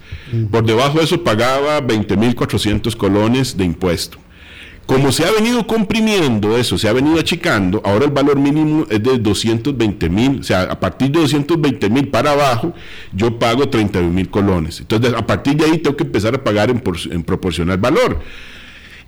[0.51, 2.56] Por debajo de eso pagaba 20 mil 400
[2.97, 4.19] colones de impuesto.
[4.87, 9.03] Como se ha venido comprimiendo eso, se ha venido achicando, ahora el valor mínimo es
[9.03, 12.73] de 220 mil, o sea, a partir de 220 mil para abajo,
[13.13, 14.79] yo pago 31 mil colones.
[14.79, 18.21] Entonces, a partir de ahí tengo que empezar a pagar en, por- en proporcional valor.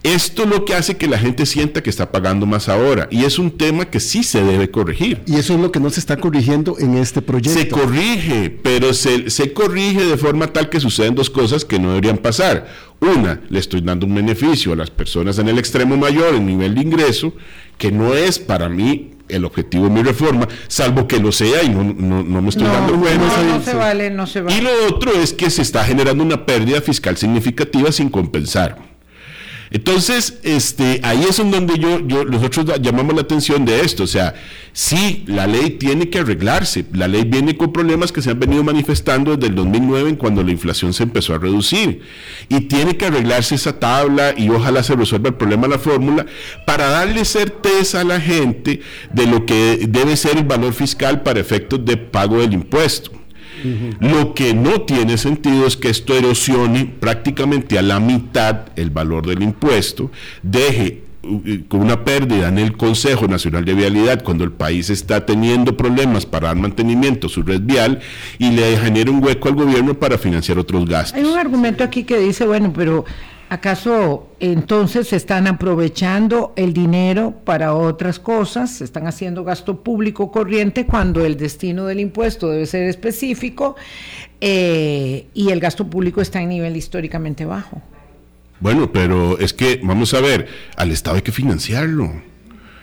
[0.05, 3.25] Esto es lo que hace que la gente sienta que está pagando más ahora, y
[3.25, 5.21] es un tema que sí se debe corregir.
[5.27, 7.59] Y eso es lo que no se está corrigiendo en este proyecto.
[7.59, 11.89] Se corrige, pero se, se corrige de forma tal que suceden dos cosas que no
[11.89, 12.69] deberían pasar.
[13.01, 16.77] Una, le estoy dando un beneficio a las personas en el extremo mayor, en nivel
[16.77, 17.33] de ingreso,
[17.77, 21.69] que no es para mí el objetivo de mi reforma, salvo que lo sea y
[21.69, 23.43] no, no- no me estoy No, dando no, cuenta.
[23.45, 24.63] no, se vale, no se Y vale.
[24.63, 28.88] lo otro es que se está generando una pérdida fiscal significativa sin compensar.
[29.71, 34.05] Entonces, este, ahí es en donde yo, yo, nosotros llamamos la atención de esto.
[34.05, 34.35] O sea,
[34.73, 36.87] sí, la ley tiene que arreglarse.
[36.93, 40.43] La ley viene con problemas que se han venido manifestando desde el 2009, en cuando
[40.43, 42.01] la inflación se empezó a reducir.
[42.49, 46.25] Y tiene que arreglarse esa tabla y ojalá se resuelva el problema de la fórmula
[46.67, 48.81] para darle certeza a la gente
[49.13, 53.18] de lo que debe ser el valor fiscal para efectos de pago del impuesto.
[54.01, 59.27] Lo que no tiene sentido es que esto erosione prácticamente a la mitad el valor
[59.27, 60.11] del impuesto,
[60.43, 65.27] deje uh, con una pérdida en el Consejo Nacional de Vialidad cuando el país está
[65.27, 68.01] teniendo problemas para dar mantenimiento a su red vial
[68.39, 71.19] y le genere un hueco al gobierno para financiar otros gastos.
[71.19, 73.05] Hay un argumento aquí que dice, bueno, pero
[73.49, 78.77] ¿acaso entonces se están aprovechando el dinero para otras cosas?
[78.77, 83.77] ¿Se están haciendo gasto público corriente cuando el destino del impuesto debe ser específico
[84.41, 87.83] eh, y el gasto público está en nivel históricamente bajo?
[88.61, 92.23] Bueno, pero es que, vamos a ver, al Estado hay que financiarlo.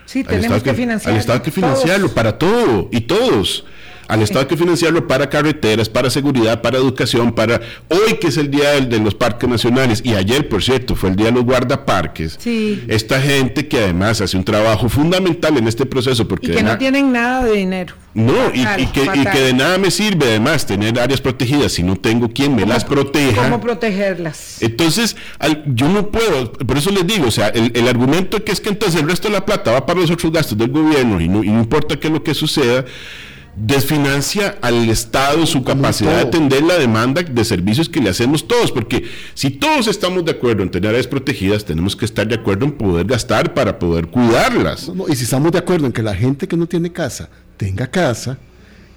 [0.06, 1.16] Sí, Al tenemos Estado que financiarlo.
[1.16, 2.16] Al Estado hay que financiarlo todos.
[2.16, 3.66] para todo y todos.
[4.08, 8.38] Al Estado hay que financiarlo para carreteras, para seguridad, para educación, para hoy que es
[8.38, 11.44] el día de, los parques nacionales y ayer, por cierto, fue el día de los
[11.44, 12.38] guardaparques.
[12.40, 12.84] Sí.
[12.88, 16.78] Esta gente que además hace un trabajo fundamental en este proceso porque y que no
[16.78, 17.96] tienen nada de dinero.
[18.14, 18.64] No, y,
[18.94, 22.56] que, y, que, de nada me sirve además tener áreas protegidas si no tengo quien
[22.56, 23.44] me las proteja.
[23.44, 24.62] ¿Cómo protegerlas?
[24.62, 25.18] Entonces,
[25.66, 29.02] yo no puedo, por eso les digo, o sea, el, argumento que es que entonces
[29.02, 31.50] el resto de la plata va para los otros gastos del gobierno y no, y
[31.50, 32.86] no importa qué es lo que suceda,
[33.56, 38.72] desfinancia al Estado su capacidad de atender la demanda de servicios que le hacemos todos,
[38.72, 42.66] porque si todos estamos de acuerdo en tener áreas protegidas, tenemos que estar de acuerdo
[42.66, 44.92] en poder gastar para poder cuidarlas.
[45.08, 48.38] y si estamos de acuerdo en que la gente que no tiene casa tenga casa,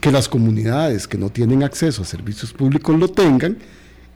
[0.00, 3.58] que las comunidades que no tienen acceso a servicios públicos lo tengan,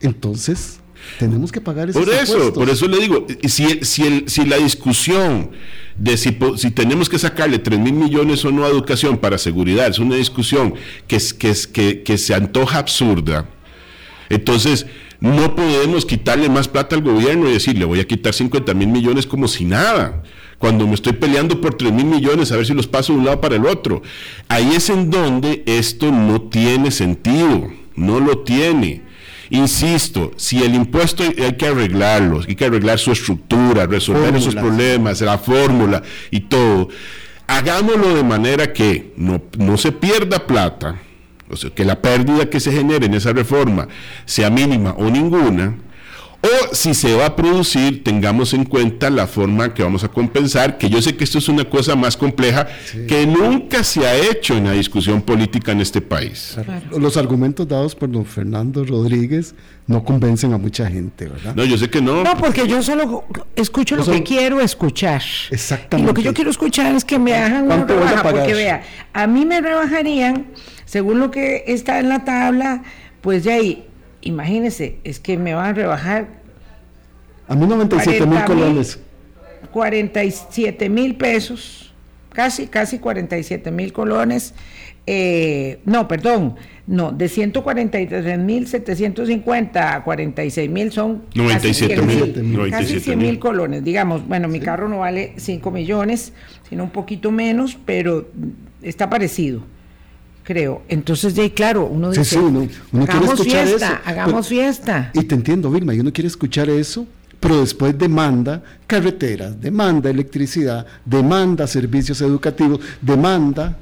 [0.01, 0.79] entonces
[1.19, 5.51] tenemos que pagar esos Por eso, por eso le digo, si, si, si la discusión
[5.97, 6.31] de si,
[6.71, 10.73] tenemos que sacarle 3 mil millones o no a educación para seguridad es una discusión
[11.07, 13.47] que, que, que, que se antoja absurda,
[14.29, 14.85] entonces
[15.19, 19.27] no podemos quitarle más plata al gobierno y decirle voy a quitar 50 mil millones
[19.27, 20.23] como si nada
[20.63, 23.25] cuando me estoy peleando por 3 mil millones a ver si los paso de un
[23.25, 24.01] lado para el otro.
[24.47, 29.01] Ahí es en donde esto no tiene sentido, no lo tiene.
[29.53, 35.21] Insisto, si el impuesto hay que arreglarlo, hay que arreglar su estructura, resolver esos problemas,
[35.21, 36.89] la fórmula y todo,
[37.45, 40.99] hagámoslo de manera que no, no se pierda plata,
[41.51, 43.87] o sea, que la pérdida que se genere en esa reforma
[44.25, 45.75] sea mínima o ninguna,
[46.43, 50.77] o si se va a producir, tengamos en cuenta la forma que vamos a compensar,
[50.77, 52.67] que yo sé que esto es una cosa más compleja
[53.07, 56.57] que nunca se ha hecho en la discusión política en este país.
[56.91, 59.55] Los argumentos dados por don Fernando Rodríguez
[59.87, 61.55] no convencen a mucha gente, ¿verdad?
[61.55, 62.23] No, yo sé que no.
[62.23, 63.23] No, porque yo solo
[63.55, 65.21] escucho lo que quiero escuchar.
[65.49, 66.03] Exactamente.
[66.03, 69.27] Y lo que yo quiero escuchar es que me hagan una rebaja, porque vea, a
[69.27, 70.47] mí me rebajarían,
[70.83, 72.83] según lo que está en la tabla,
[73.21, 73.85] pues de ahí
[74.23, 76.27] imagínense, es que me van a rebajar.
[77.47, 78.99] A mí 97 mil colones.
[79.71, 81.93] 47 mil pesos,
[82.31, 84.53] casi, casi 47 mil colones.
[85.05, 86.55] Eh, no, perdón,
[86.87, 93.83] no, de 143 mil 750 a 46 mil son 97 mil, casi 100 mil colones,
[93.83, 96.31] digamos, bueno, mi carro no vale 5 millones,
[96.69, 98.29] sino un poquito menos, pero
[98.81, 99.63] está parecido
[100.43, 100.83] creo.
[100.87, 102.67] Entonces, ya claro, uno dice, sí, uno,
[103.03, 105.11] hagamos fiesta, hagamos fiesta.
[105.13, 107.07] Y te entiendo, Vilma, y uno quiere escuchar eso,
[107.39, 113.77] pero después demanda carreteras, demanda electricidad, demanda servicios educativos, demanda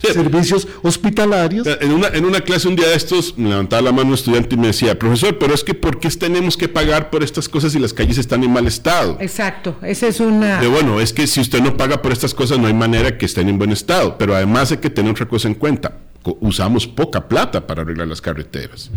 [0.00, 1.66] servicios hospitalarios.
[1.80, 4.54] En una, en una clase un día de estos me levantaba la mano un estudiante
[4.54, 7.72] y me decía, profesor, pero es que ¿por qué tenemos que pagar por estas cosas
[7.72, 9.16] si las calles están en mal estado?
[9.20, 10.60] Exacto, esa es una...
[10.60, 13.26] De, bueno, es que si usted no paga por estas cosas no hay manera que
[13.26, 15.98] estén en buen estado, pero además hay que tener otra cosa en cuenta
[16.40, 18.90] usamos poca plata para arreglar las carreteras.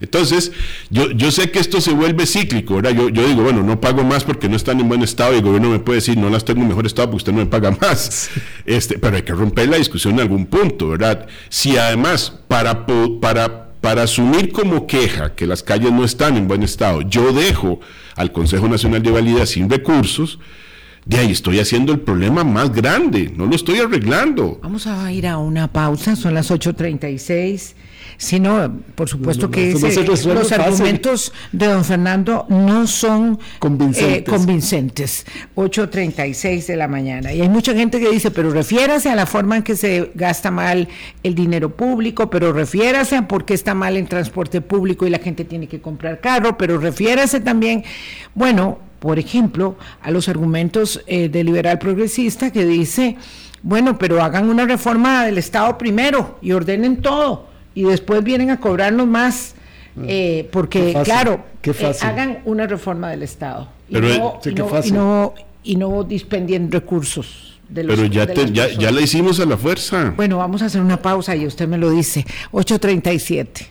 [0.00, 0.52] Entonces,
[0.90, 2.90] yo, yo sé que esto se vuelve cíclico, ¿verdad?
[2.90, 5.42] Yo, yo digo, bueno, no pago más porque no están en buen estado y el
[5.42, 7.70] gobierno me puede decir, no las tengo en mejor estado porque usted no me paga
[7.80, 8.30] más.
[8.66, 11.26] Este, pero hay que romper la discusión en algún punto, ¿verdad?
[11.48, 12.86] Si además, para,
[13.20, 17.80] para, para asumir como queja que las calles no están en buen estado, yo dejo
[18.16, 20.38] al Consejo Nacional de Validez sin recursos,
[21.04, 24.58] de ahí estoy haciendo el problema más grande, no lo estoy arreglando.
[24.62, 27.74] Vamos a ir a una pausa, son las 8.36.
[28.24, 34.20] Si no, por supuesto que los argumentos de don Fernando no son convincentes.
[34.20, 35.26] Eh, convincentes.
[35.54, 37.34] 8.36 de la mañana.
[37.34, 40.50] Y hay mucha gente que dice, pero refiérase a la forma en que se gasta
[40.50, 40.88] mal
[41.22, 45.18] el dinero público, pero refiérase a por qué está mal el transporte público y la
[45.18, 47.84] gente tiene que comprar carro, pero refiérase también,
[48.34, 53.18] bueno, por ejemplo, a los argumentos eh, de liberal progresista que dice,
[53.62, 58.60] bueno, pero hagan una reforma del Estado primero y ordenen todo y después vienen a
[58.60, 59.54] cobrarnos más.
[59.96, 63.94] Ah, eh, porque, claro, eh, hagan una reforma del Estado y,
[64.92, 67.60] no, y, no, dispendien recursos.
[67.68, 70.12] De los, pero ya, ya, ya la hicimos a la fuerza.
[70.16, 72.26] Bueno, vamos a hacer una pausa y usted me lo dice.
[72.50, 73.68] 837.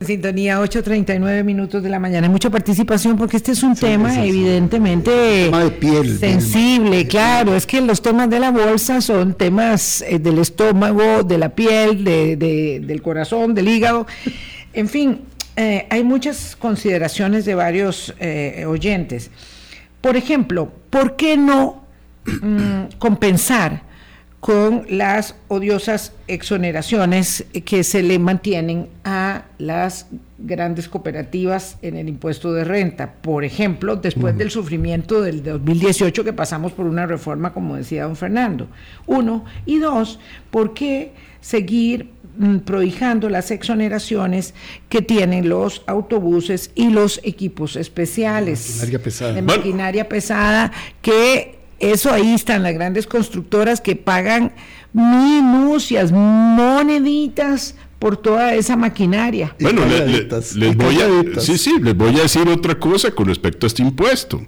[0.00, 2.28] Sintonía 8.39 minutos de la mañana.
[2.28, 5.50] Mucha participación porque este es un tema evidentemente
[6.20, 7.56] sensible, claro.
[7.56, 12.04] Es que los temas de la bolsa son temas eh, del estómago, de la piel,
[12.04, 12.36] de,
[12.80, 14.06] del corazón, del hígado.
[14.72, 15.22] En fin,
[15.56, 19.32] eh, hay muchas consideraciones de varios eh, oyentes.
[20.00, 21.82] Por ejemplo, ¿por qué no
[22.24, 23.87] mm, compensar
[24.40, 30.06] con las odiosas exoneraciones que se le mantienen a las
[30.38, 33.14] grandes cooperativas en el impuesto de renta.
[33.14, 38.14] Por ejemplo, después del sufrimiento del 2018 que pasamos por una reforma, como decía don
[38.14, 38.68] Fernando.
[39.06, 39.44] Uno.
[39.66, 40.20] Y dos,
[40.52, 44.54] ¿por qué seguir mm, prohijando las exoneraciones
[44.88, 48.76] que tienen los autobuses y los equipos especiales?
[48.76, 49.32] Maquinaria pesada.
[49.32, 49.56] De Bueno.
[49.56, 50.72] maquinaria pesada
[51.02, 54.52] que eso ahí están las grandes constructoras que pagan
[54.92, 59.54] minucias, moneditas por toda esa maquinaria.
[59.60, 59.98] Bueno, le- le-
[60.28, 61.44] calladitas, les, voy a, calladitas.
[61.44, 64.40] sí, sí, les voy a decir otra cosa con respecto a este impuesto.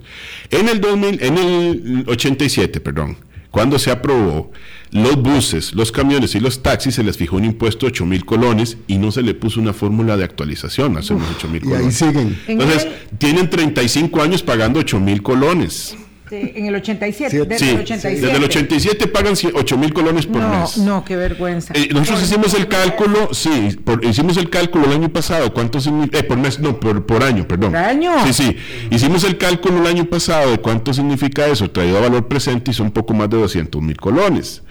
[0.49, 3.17] En el 2000, en el 87, perdón,
[3.49, 4.51] cuando se aprobó,
[4.91, 8.23] los buses, los camiones y los taxis se les fijó un impuesto de 8 mil
[8.25, 11.67] colones y no se le puso una fórmula de actualización a esos 8 mil Y
[11.67, 11.95] ahí colones.
[11.95, 12.39] siguen.
[12.47, 15.97] En Entonces, tienen 35 años pagando 8 mil colones.
[16.31, 18.21] Sí, en el 87, Sí, desde Sí, el 87.
[18.25, 20.77] desde el 87 pagan 8 mil colones por no, mes.
[20.77, 21.73] no, qué vergüenza.
[21.75, 25.81] Eh, nosotros Por- hicimos el cálculo, sí, por- hicimos el cálculo el año pasado, cuánto
[25.81, 27.71] significa, eh, por mes, no, por, por año, perdón.
[27.71, 28.13] ¿Por año?
[28.25, 28.55] Sí, sí,
[28.89, 32.73] hicimos el cálculo el año pasado de cuánto significa eso, traído a valor presente y
[32.73, 34.63] son un poco más de 200 mil colones.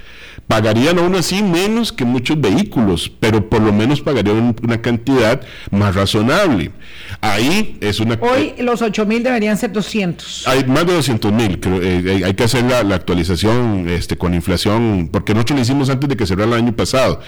[0.46, 5.94] Pagarían aún así menos que muchos vehículos, pero por lo menos pagarían una cantidad más
[5.94, 6.72] razonable.
[7.20, 8.18] Ahí es una...
[8.20, 10.48] Hoy los 8 mil deberían ser 200.
[10.48, 14.34] Hay más de 200 mil, creo, eh, hay- que hacer la, la actualización este, con
[14.34, 17.20] inflación, porque nosotros lo hicimos antes de que cerrara el año pasado.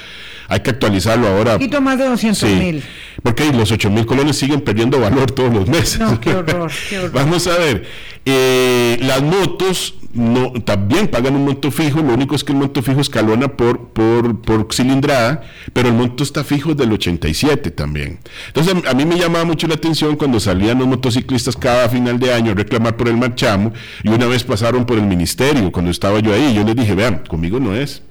[0.48, 1.52] Hay que actualizarlo ahora.
[1.52, 2.82] Un poquito más de 200 Sí, mil.
[3.22, 6.00] porque los 8 mil colones siguen perdiendo valor todos los meses.
[6.00, 7.12] No, qué horror, qué horror.
[7.12, 7.84] Vamos a ver,
[8.24, 12.82] eh, las motos no, también pagan un monto fijo, lo único es que el monto
[12.82, 15.42] fijo escalona por, por, por cilindrada,
[15.72, 18.18] pero el monto está fijo del 87 también.
[18.48, 22.18] Entonces a, a mí me llamaba mucho la atención cuando salían los motociclistas cada final
[22.18, 25.90] de año a reclamar por el marchamo y una vez pasaron por el ministerio cuando
[25.90, 28.02] estaba yo ahí, yo les dije, vean, conmigo no es.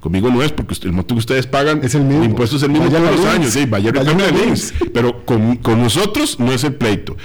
[0.00, 2.24] Conmigo no es porque el monto que ustedes pagan, Es el mismo.
[2.24, 4.14] impuesto es el mismo todos los años, sí, vaya, Vaya
[4.92, 7.16] pero con, con nosotros no es el pleito.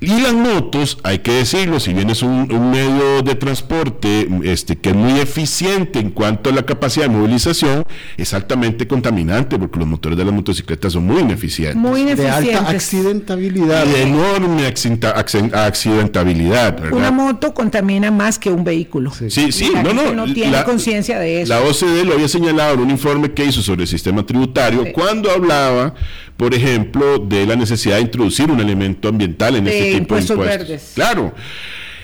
[0.00, 4.76] Y las motos, hay que decirlo, si bien es un, un medio de transporte este,
[4.76, 7.84] que es muy eficiente en cuanto a la capacidad de movilización,
[8.16, 11.76] es altamente contaminante porque los motores de las motocicletas son muy ineficientes.
[11.76, 12.74] Muy De alta ineficientes.
[12.74, 13.86] accidentabilidad.
[13.86, 16.92] De enorme accidentabilidad, ¿verdad?
[16.98, 19.12] Una moto contamina más que un vehículo.
[19.28, 20.12] Sí, sí, La no, no.
[20.12, 21.52] no tiene conciencia de eso.
[21.52, 24.92] La OCDE lo había señalado en un informe que hizo sobre el sistema tributario Sí.
[24.92, 25.94] cuando hablaba,
[26.36, 30.42] por ejemplo, de la necesidad de introducir un elemento ambiental en De tipo impuestos de
[30.42, 30.68] impuestos.
[30.68, 30.92] verdes.
[30.94, 31.34] Claro.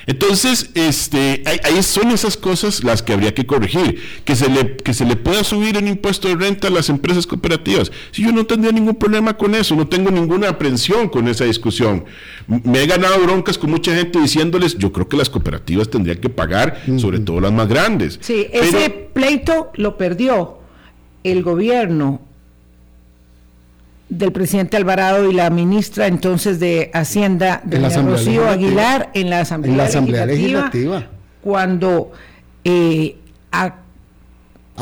[0.05, 4.03] Entonces, este, ahí, son esas cosas las que habría que corregir.
[4.25, 7.25] Que se, le, que se le pueda subir el impuesto de renta a las empresas
[7.27, 7.93] cooperativas.
[8.11, 12.05] Si yo no tendría ningún problema con eso, no tengo ninguna aprensión con esa discusión.
[12.49, 16.29] Me he ganado broncas con mucha gente diciéndoles, yo creo que las cooperativas tendrían que
[16.29, 18.19] pagar, sobre todo las más grandes.
[18.23, 20.59] Sí, Pero- ese pleito lo perdió
[21.23, 22.21] el gobierno
[24.13, 28.51] del presidente Alvarado y la ministra entonces de Hacienda, En la Rocío Legislativa.
[28.51, 31.07] Aguilar, en la Asamblea, En la Asamblea Legislativa.
[31.43, 32.13] cuando
[32.65, 33.17] eh,
[33.51, 33.77] a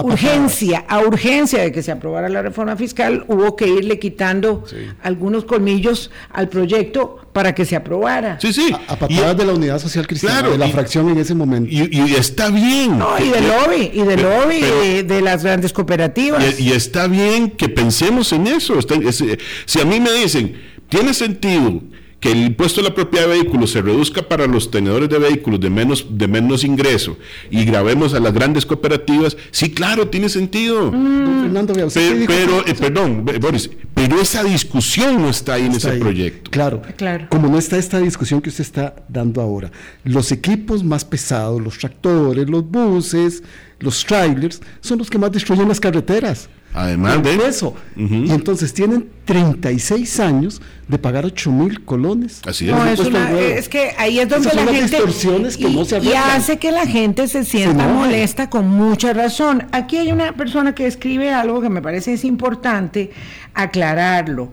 [0.01, 4.65] A urgencia, a urgencia de que se aprobara la reforma fiscal, hubo que irle quitando
[5.03, 8.39] algunos colmillos al proyecto para que se aprobara.
[8.41, 8.73] Sí, sí.
[8.89, 11.19] A, a patadas Y- de la Unidad Social Cristiana, Claro, de la y- fracción en
[11.19, 11.71] ese momento.
[11.71, 12.99] y, y está bien.
[12.99, 16.59] No, y de lobby, y de Pero- lobby pero- de, de las grandes cooperativas.
[16.61, 18.79] Y, y está bien que pensemos en eso.
[18.79, 20.55] Está- es- eh, si a mí me dicen,
[20.89, 21.81] tiene sentido
[22.21, 25.59] que el impuesto a la propiedad de vehículos se reduzca para los tenedores de vehículos
[25.59, 27.17] de menos, de menos ingreso
[27.51, 30.91] y grabemos a las grandes cooperativas, sí, claro, tiene sentido.
[30.91, 35.63] Don Fernando, vea, usted Pero, pero, eh, perdón, Boris, pero esa discusión no está ahí
[35.67, 36.01] en Está ese ahí.
[36.01, 36.51] proyecto.
[36.51, 36.83] Claro.
[36.97, 37.27] Claro.
[37.31, 39.71] Como no está esta discusión que usted está dando ahora.
[40.05, 43.43] Los equipos más pesados, los tractores, los buses,
[43.79, 46.49] los trailers, son los que más destruyen las carreteras.
[46.73, 47.75] Además de eso.
[47.97, 52.41] Y entonces tienen 36 años de pagar 8 mil colones.
[52.47, 52.75] Así es.
[52.75, 55.69] No, es, una- es que ahí es donde Esas la son las gente distorsiones que
[55.69, 59.67] y, no se y hace que la gente se sienta molesta con mucha razón.
[59.73, 63.11] Aquí hay una persona que escribe algo que me parece es importante
[63.55, 64.53] aclararlo.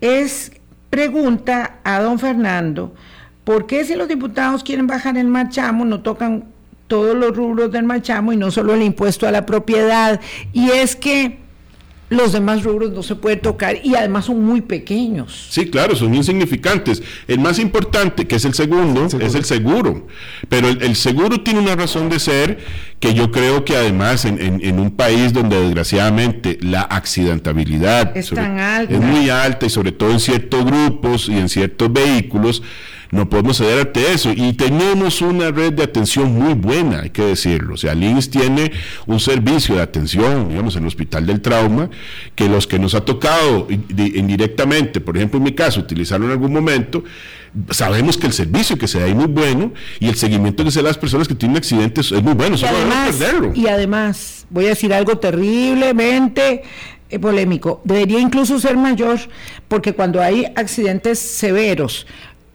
[0.00, 0.52] Es
[0.90, 2.94] pregunta a don Fernando,
[3.44, 6.44] ¿por qué si los diputados quieren bajar el marchamo no tocan
[6.86, 10.20] todos los rubros del marchamo y no solo el impuesto a la propiedad?
[10.52, 11.41] Y es que
[12.12, 15.48] los demás rubros no se puede tocar y además son muy pequeños.
[15.50, 17.02] Sí, claro, son insignificantes.
[17.26, 19.26] El más importante, que es el segundo, Seguro.
[19.26, 20.06] es el seguro.
[20.48, 22.58] Pero el, el seguro tiene una razón de ser
[23.00, 28.30] que yo creo que además en, en- en un país donde desgraciadamente la accidentabilidad Es
[28.30, 28.94] tan alta.
[28.94, 32.62] es muy alta y sobre todo en ciertos grupos y en ciertos vehículos,
[33.12, 34.32] No podemos ceder ante eso.
[34.34, 37.74] Y tenemos una red de atención muy buena, hay que decirlo.
[37.74, 38.72] O sea, LINS tiene
[39.06, 41.90] un servicio de atención, digamos, en el Hospital del Trauma,
[42.34, 46.54] que los que nos ha tocado indirectamente, por ejemplo, en mi caso, utilizarlo en algún
[46.54, 47.04] momento,
[47.68, 50.80] sabemos que el servicio que se da es muy bueno y el seguimiento que se
[50.80, 52.56] da a las personas que tienen accidentes es muy bueno.
[52.56, 53.20] Y además,
[53.54, 56.62] y además, voy a decir algo terriblemente
[57.10, 59.20] eh, polémico, debería incluso ser mayor,
[59.68, 62.06] porque cuando hay accidentes severos,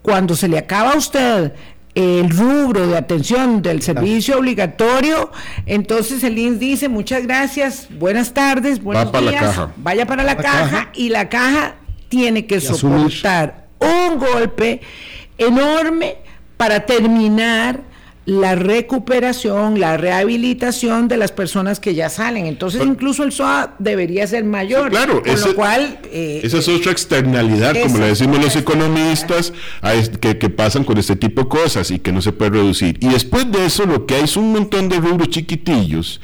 [0.07, 1.51] cuando se le acaba a usted
[1.93, 5.31] el rubro de atención del servicio obligatorio,
[5.65, 11.09] entonces el INS dice muchas gracias, buenas tardes, buenos días, vaya para la, caja, y
[11.09, 11.75] la caja
[12.07, 14.79] tiene que soportar un golpe
[15.37, 16.15] enorme
[16.55, 17.81] para terminar
[18.28, 22.45] la recuperación, la rehabilitación de las personas que ya salen.
[22.45, 24.89] Entonces, incluso el SOA debería ser mayor.
[24.89, 25.99] claro, con lo cual.
[26.11, 29.53] Eh, esa es otra externalidad, como le decimos los economistas,
[30.19, 32.97] que, que, pasan con este tipo de cosas y que no se puede reducir.
[32.99, 36.19] Y después de eso, lo que hay es un montón de rubros chiquitillos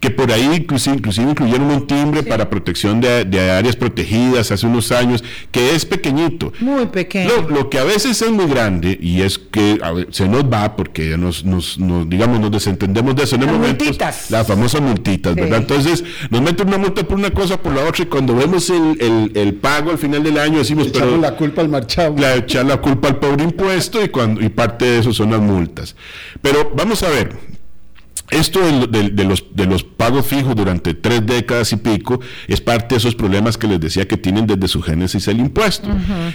[0.00, 4.92] que por ahí inclusive, inclusive incluyeron un timbre para protección de, áreas protegidas hace unos
[4.92, 6.52] años, que es pequeñito.
[6.60, 7.30] Muy pequeño.
[7.48, 9.78] Lo, que a veces es muy grande y es que
[10.10, 11.78] se nos va porque nos, nos,
[12.08, 14.30] digamos, nos desentendemos de eso en las multitas.
[14.30, 15.60] Las famosas multitas, ¿verdad?
[15.60, 19.32] Entonces nos meten una multa por una cosa, por la otra y cuando vemos el,
[19.34, 21.16] el, pago al final del año decimos, pero...
[21.16, 22.14] la culpa al marchado.
[22.18, 25.40] La, echar la culpa al pobre impuesto y, cuando, y parte de eso son las
[25.40, 25.96] multas.
[26.42, 27.36] Pero vamos a ver,
[28.30, 32.98] esto de, los, de los pagos fijos durante tres décadas y pico es parte de
[32.98, 35.88] esos problemas que les decía que tienen desde su génesis el impuesto.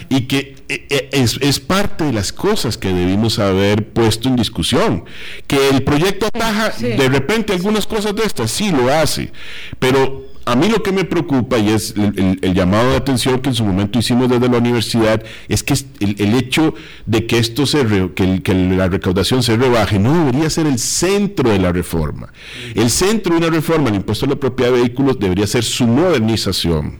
[0.10, 5.04] Y que eh, eh, es, parte de las cosas que debimos haber puesto en discusión.
[5.48, 9.32] Que el proyecto ataja de repente algunas cosas de estas, sí lo hace,
[9.80, 13.56] pero a mí lo que me preocupa y es el, llamado de atención que en
[13.56, 16.74] su momento hicimos desde la universidad es que el, hecho
[17.06, 17.86] de que esto se
[18.16, 22.34] que, la recaudación se rebaje no debería ser el centro de la reforma.
[22.74, 25.86] El centro de una reforma, el impuesto a la propiedad de vehículos, debería ser su
[25.86, 27.00] modernización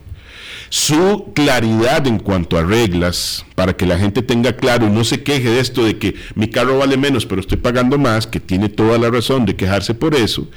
[0.72, 5.22] su claridad en cuanto a reglas, para que la gente tenga claro y no se
[5.22, 8.70] queje de esto de que mi carro vale menos, pero estoy pagando más, que tiene
[8.70, 10.48] toda la razón de quejarse por eso.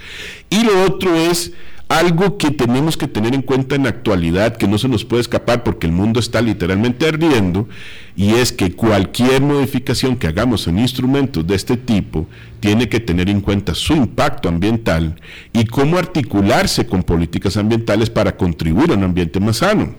[0.50, 1.52] Y lo otro es
[1.88, 5.22] algo que tenemos que tener en cuenta en la actualidad, que no se nos puede
[5.22, 7.68] escapar porque el mundo está literalmente ardiendo,
[8.16, 12.28] y es que cualquier modificación que hagamos en instrumentos de este tipo
[12.60, 15.16] tiene que tener en cuenta su impacto ambiental
[15.54, 19.94] y cómo articularse con políticas ambientales para contribuir a un ambiente más sano.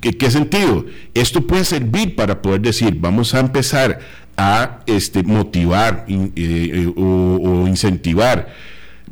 [0.00, 0.84] ¿Qué, qué sentido?
[1.14, 4.00] Esto puede servir para poder decir, vamos a empezar
[4.36, 8.48] a este, motivar eh, eh, o incentivar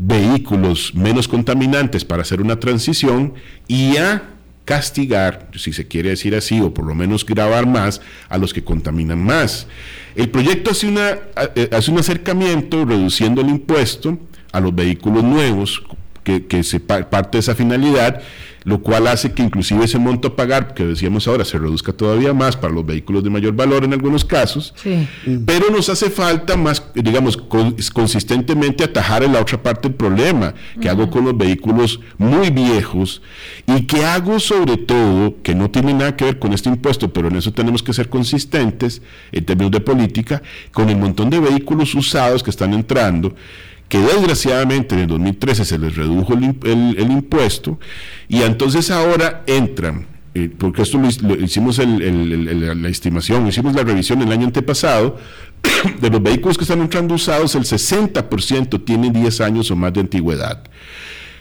[0.00, 3.34] vehículos menos contaminantes para hacer una transición
[3.68, 4.30] y a
[4.64, 8.64] castigar, si se quiere decir así, o por lo menos grabar más a los que
[8.64, 9.66] contaminan más.
[10.14, 11.18] El proyecto hace, una,
[11.54, 14.18] eh, hace un acercamiento reduciendo el impuesto
[14.52, 15.82] a los vehículos nuevos,
[16.24, 18.22] que, que se parte de esa finalidad,
[18.64, 22.32] lo cual hace que inclusive ese monto a pagar, que decíamos ahora, se reduzca todavía
[22.34, 24.74] más para los vehículos de mayor valor en algunos casos,
[25.46, 27.36] pero nos hace falta más, digamos,
[27.92, 33.22] consistentemente atajar en la otra parte el problema que hago con los vehículos muy viejos
[33.66, 37.28] y que hago sobre todo, que no tiene nada que ver con este impuesto, pero
[37.28, 39.02] en eso tenemos que ser consistentes
[39.32, 40.42] en términos de política,
[40.72, 43.34] con el montón de vehículos usados que están entrando
[43.90, 47.78] que desgraciadamente en el 2013 se les redujo el, impuesto
[48.28, 54.30] y entonces ahora entran, eh, porque esto lo, hicimos la estimación, hicimos la revisión el
[54.30, 55.18] año antepasado,
[56.00, 60.00] de los vehículos que están entrando usados, el 60% tienen 10 años o más de
[60.00, 60.62] antigüedad.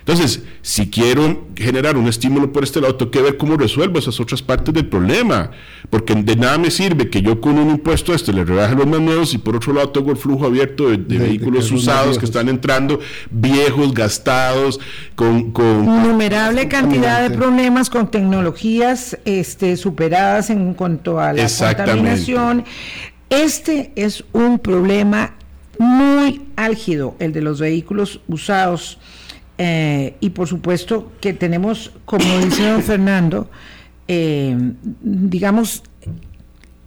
[0.10, 4.20] Entonces, si quiero generar un estímulo por este lado, tengo que ver cómo resuelvo esas
[4.20, 5.52] otras partes del problema,
[5.92, 9.00] porque de nada me sirve que yo con un impuesto este le rebaje los más
[9.00, 13.00] nuevos y por otro lado tengo el flujo abierto de, vehículos usados que están entrando,
[13.30, 14.80] viejos, gastados,
[15.14, 15.52] con...
[15.52, 22.66] con Innumerable cantidad de problemas con tecnologías este, superadas en cuanto a la contaminación.
[23.30, 25.36] Este es un problema
[25.78, 28.98] muy álgido, el de los vehículos usados
[29.62, 33.50] eh, y por supuesto que tenemos, como dice don Fernando,
[34.08, 34.56] eh,
[35.02, 35.84] digamos,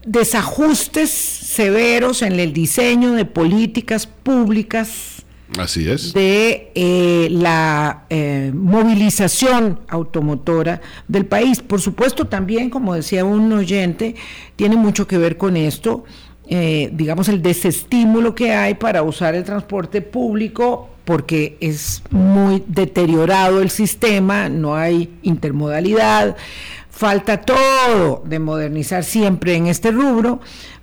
[0.06, 5.22] desajustes severos en el diseño de políticas públicas.
[5.58, 6.14] Así es.
[6.14, 8.06] De eh, la
[8.54, 11.60] movilización automotora del país.
[11.60, 14.14] Por supuesto, también, como decía un oyente,
[14.56, 16.04] tiene mucho que ver con esto,
[16.48, 23.70] digamos, el desestímulo que hay para usar el transporte público porque es muy deteriorado el
[23.70, 26.36] sistema, no hay intermodalidad,
[26.90, 30.40] falta todo de modernizar siempre en este rubro,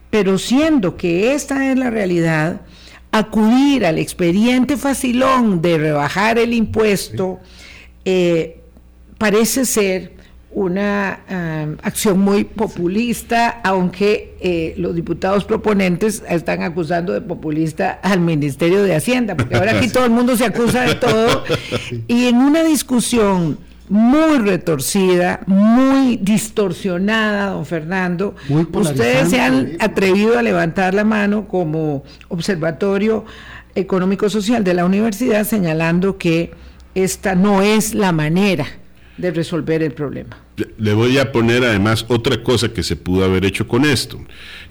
[0.09, 2.61] Pero siendo que esta es la realidad,
[3.11, 7.39] acudir al expediente facilón de rebajar el impuesto
[8.05, 8.59] eh,
[9.19, 10.18] parece ser
[10.51, 18.19] una um, acción muy populista, aunque eh, los diputados proponentes están acusando de populista al
[18.19, 21.43] Ministerio de Hacienda, porque ahora aquí todo el mundo se acusa de todo,
[22.07, 28.35] y en una discusión muy retorcida, muy distorsionada, don Fernando.
[28.47, 33.25] Muy Ustedes se han atrevido a levantar la mano como observatorio
[33.73, 36.51] económico social de la universidad señalando que
[36.93, 38.67] esta no es la manera
[39.19, 40.37] de resolver el problema.
[40.77, 44.19] Le- voy a poner además otra cosa que se pudo haber hecho con esto.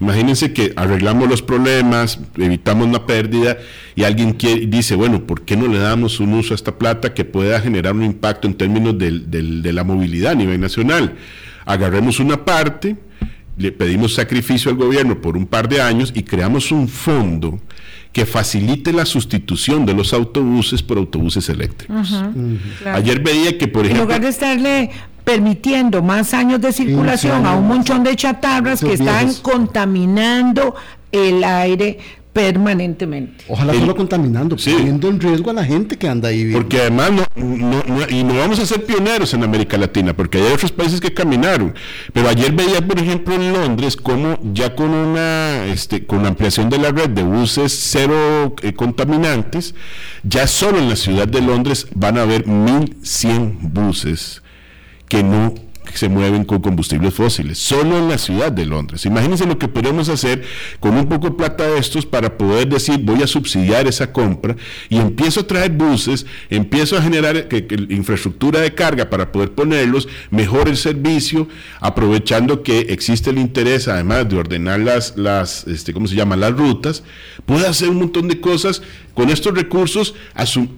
[0.00, 3.58] Imagínense que arreglamos los problemas, evitamos una pérdida
[3.94, 7.14] y alguien quiere- dice, bueno, ¿por qué no le damos un uso a esta plata
[7.14, 11.14] que pueda generar un impacto en términos de la movilidad a nivel nacional?
[11.64, 12.96] Agarremos una parte,
[13.58, 17.60] le pedimos sacrificio al gobierno por un par de años y creamos un fondo
[18.12, 22.08] que facilite la sustitución de los autobuses por autobuses eléctricos.
[22.80, 22.98] Claro.
[22.98, 24.04] Ayer veía que, por en ejemplo...
[24.04, 24.90] lugar de estarle
[25.24, 29.40] permitiendo más años de circulación a un montón de chatarras que están viejos.
[29.40, 30.74] contaminando
[31.12, 31.98] el aire
[32.38, 33.44] permanentemente.
[33.48, 34.72] Ojalá El- solo contaminando, Sí.
[34.72, 36.38] poniendo en riesgo a la gente que anda ahí.
[36.38, 36.60] viviendo.
[36.60, 40.38] Porque además, no, no- no- y no vamos a ser pioneros en América Latina, porque
[40.38, 41.74] hay otros países que caminaron.
[42.12, 46.70] Pero ayer veía, por ejemplo, en Londres, como ya con una, este, con la ampliación
[46.70, 49.74] de la red de buses cero eh, contaminantes,
[50.22, 54.42] ya solo en la ciudad de Londres van a haber 1.100 buses
[55.08, 55.54] que no
[55.94, 59.06] se mueven con combustibles fósiles, solo en la ciudad de Londres.
[59.06, 60.42] Imagínense lo que podemos hacer
[60.80, 64.56] con un poco de plata de estos para poder decir voy a subsidiar esa compra
[64.88, 69.52] y empiezo a traer buses, empiezo a generar que- que infraestructura de carga para poder
[69.52, 71.48] ponerlos, mejor el servicio,
[71.80, 76.36] aprovechando que existe el interés además de ordenar las, las este, ¿cómo se llama?
[76.36, 77.02] las rutas,
[77.46, 78.82] puede hacer un montón de cosas
[79.14, 80.14] con estos recursos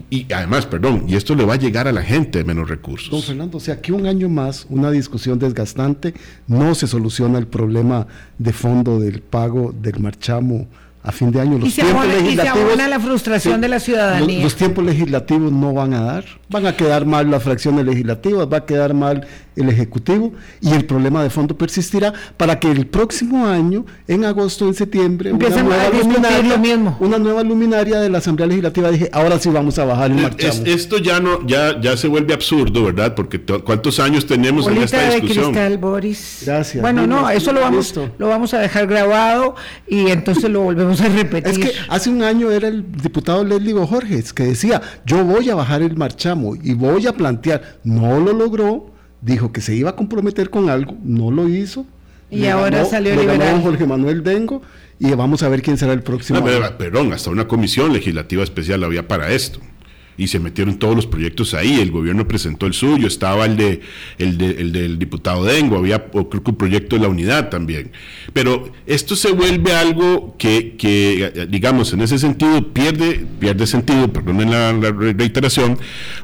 [0.08, 3.10] y además, perdón, y esto le va a llegar a la gente de menos recursos.
[3.10, 6.14] Don Fernando, o sea que un año más, una discusión desgastante,
[6.46, 8.06] no se soluciona el problema
[8.38, 10.68] de fondo del pago del marchamo
[11.02, 11.58] a fin de año.
[11.64, 14.34] Y se abona- y se abona la frustración de la ciudadanía.
[14.36, 18.46] Los, los tiempos legislativos no van a dar, van a quedar mal las fracciones legislativas,
[18.52, 19.26] va a quedar mal
[19.56, 24.66] el Ejecutivo y el problema de fondo persistirá para que el próximo año, en agosto,
[24.66, 26.96] en septiembre, una Empiecen a nueva, luminaria, mismo.
[27.00, 30.22] una nueva luminaria de la Asamblea Legislativa dije, ahora sí vamos a bajar el Es-
[30.22, 30.62] marchamo.
[30.66, 33.14] esto ya no ya ya se vuelve absurdo, ¿verdad?
[33.14, 35.44] Porque to- cuántos años tenemos en Bolita esta de discusión.
[35.52, 36.42] cristal, Boris.
[36.46, 36.80] Gracias.
[36.82, 38.10] Bueno, no, eso lo vamos, listo.
[38.18, 39.56] lo vamos a dejar grabado
[39.88, 41.52] y entonces lo volvemos a repetir.
[41.52, 45.54] Es que hace un año era el diputado Leslie Borges que decía, yo voy a
[45.54, 49.96] bajar el marchamo y voy a plantear, no lo logró, dijo que se iba a
[49.96, 51.86] comprometer con algo, no lo hizo.
[52.30, 53.60] Y ahora salió ganó liberal.
[53.62, 54.62] Jorge Manuel Dengo
[54.98, 56.38] y vamos a ver quién será el próximo.
[56.38, 59.60] No, pero, perdón, hasta una comisión legislativa especial había para esto.
[60.18, 63.80] Y se metieron todos los proyectos ahí, el gobierno presentó el suyo, estaba el de
[64.18, 67.48] el, de- el del diputado Dengo, había o creo que un proyecto de la unidad
[67.48, 67.92] también.
[68.34, 74.50] Pero esto se vuelve algo que, que, digamos, en ese sentido pierde, pierde sentido, perdonen
[74.50, 75.78] la, la re- reiteración,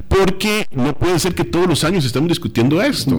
[0.07, 3.17] porque no puede ser que todos los años estamos discutiendo esto.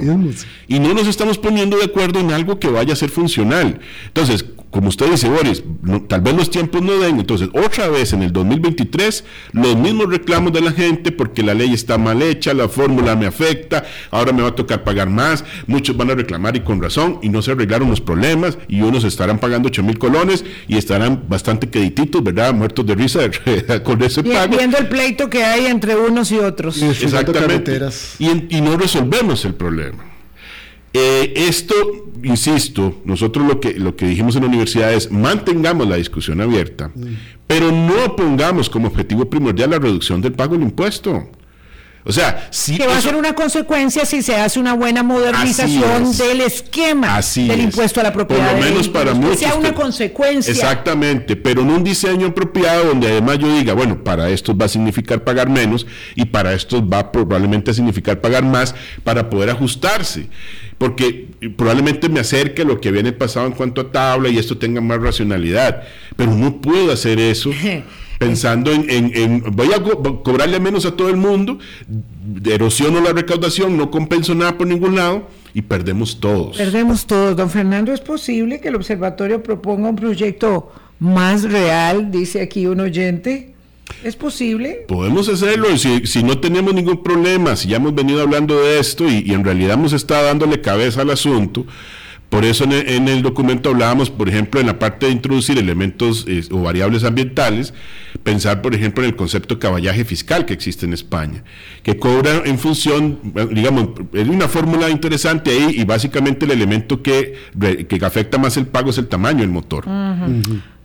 [0.68, 3.80] Y no nos estamos poniendo de acuerdo en algo que vaya a ser funcional.
[4.06, 7.18] Entonces, como usted dice, Boris, no- tal vez los tiempos no den.
[7.18, 11.72] Entonces, otra vez en el 2023, los mismos reclamos de la gente porque la ley
[11.72, 15.44] está mal hecha, la fórmula me afecta, ahora me va a tocar pagar más.
[15.66, 19.04] Muchos van a reclamar y con razón, y no se arreglaron los problemas, y unos
[19.04, 22.52] estarán pagando 8 mil colones y estarán bastante quedititos, ¿verdad?
[22.52, 23.20] Muertos de risa
[23.84, 24.56] con ese pago.
[24.56, 26.76] viendo el pleito que hay entre unos y otros.
[26.82, 27.80] Y Exactamente.
[28.18, 30.04] Y, y no resolvemos el problema.
[31.00, 31.74] Eh, esto,
[32.24, 36.90] insisto, nosotros lo que, lo que dijimos en la universidad es mantengamos la discusión abierta,
[37.46, 41.30] pero no pongamos como objetivo primordial la reducción del pago del impuesto.
[42.08, 46.16] O sea, si que va a ser una consecuencia si se hace una buena modernización
[46.16, 47.64] del esquema Así del es.
[47.66, 48.52] impuesto a la propiedad.
[48.52, 49.32] Por lo menos para muchos.
[49.32, 50.50] Que sea una consecuencia.
[50.50, 54.68] Exactamente, pero en un diseño apropiado donde además yo diga, bueno, para estos va a
[54.68, 60.30] significar pagar menos y para estos va probablemente a significar pagar más para poder ajustarse.
[60.78, 61.28] Porque
[61.58, 64.80] probablemente me acerque a lo que el pasado en cuanto a tabla y esto tenga
[64.80, 65.82] más racionalidad.
[66.16, 67.50] Pero no puedo hacer eso
[68.18, 71.58] pensando en, en- en- voy a co- cobrarle menos a todo el mundo,
[72.44, 76.56] erosiono la recaudación, no compenso nada por ningún lado y perdemos todos.
[76.56, 77.36] Perdemos todos.
[77.36, 82.10] Don Fernando, ¿es posible que el observatorio proponga un proyecto más real?
[82.10, 83.54] Dice aquí un oyente.
[84.04, 84.84] ¿Es posible?
[84.86, 89.08] Podemos hacerlo si, si no tenemos ningún problema, si ya hemos venido hablando de esto
[89.08, 91.64] y, y en realidad hemos estado dándole cabeza al asunto,
[92.28, 95.56] Por eso en el, en el documento hablábamos, por ejemplo, en la parte de introducir
[95.56, 97.72] elementos eh, o variables ambientales,
[98.22, 101.44] pensar, por ejemplo, en el concepto de caballaje fiscal que existe en España,
[101.82, 103.18] que cobra en función,
[103.52, 107.34] digamos, es una fórmula interesante ahí y básicamente el elemento que,
[107.88, 109.86] que afecta más el pago es el tamaño del motor.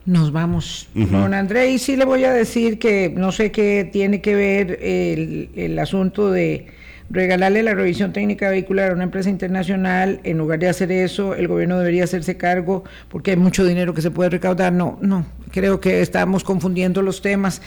[0.05, 0.89] Nos vamos.
[0.93, 4.79] Don André, y sí le voy a decir que no sé qué tiene que ver
[4.81, 6.67] el, el asunto de
[7.13, 10.19] regalarle la revisión técnica vehicular a una empresa internacional.
[10.23, 14.01] En lugar de hacer eso, el gobierno debería hacerse cargo porque hay mucho dinero que
[14.01, 14.73] se puede recaudar.
[14.73, 17.61] No, no, creo que estamos confundiendo los temas.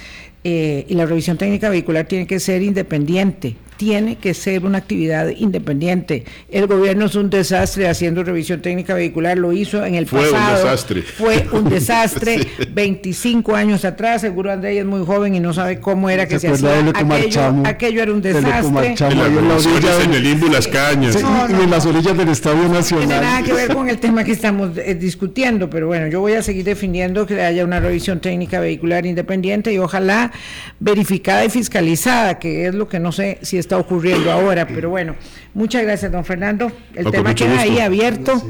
[0.44, 5.28] eh, y la revisión técnica vehicular tiene que ser independiente, tiene que ser una actividad
[5.28, 6.24] independiente.
[6.50, 10.32] El gobierno es un desastre haciendo revisión técnica vehicular, lo hizo en el Fue un
[10.32, 10.56] pasado.
[10.64, 11.02] desastre.
[11.02, 16.08] Fue un desastre 25 años atrás, seguro André es muy joven y no sabe cómo
[16.10, 16.78] era que se, acuerda hacía.
[16.78, 17.66] de lo que Aquello, marchamos?
[17.68, 18.94] aquello era un desastre.
[18.98, 21.14] En en el limbo y las cañas.
[21.14, 23.44] Sí, No, y no, en las orillas del Estadio No tiene nada Nacional.
[23.44, 26.64] que ver con el tema que estamos eh, discutiendo, pero bueno, yo voy a seguir
[26.64, 30.32] defendiendo que haya una revisión técnica vehicular independiente y ojalá
[30.80, 35.16] verificada y fiscalizada, que es lo que no sé si está ocurriendo ahora, pero bueno,
[35.52, 36.70] muchas gracias, don Fernando.
[36.94, 37.84] El tema queda ahí gusto.
[37.84, 38.42] abierto,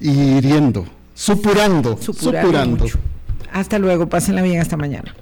[0.00, 2.86] Y hiriendo, supurando, supurando supurando.
[3.52, 5.14] Hasta luego, pásenla bien hasta mañana.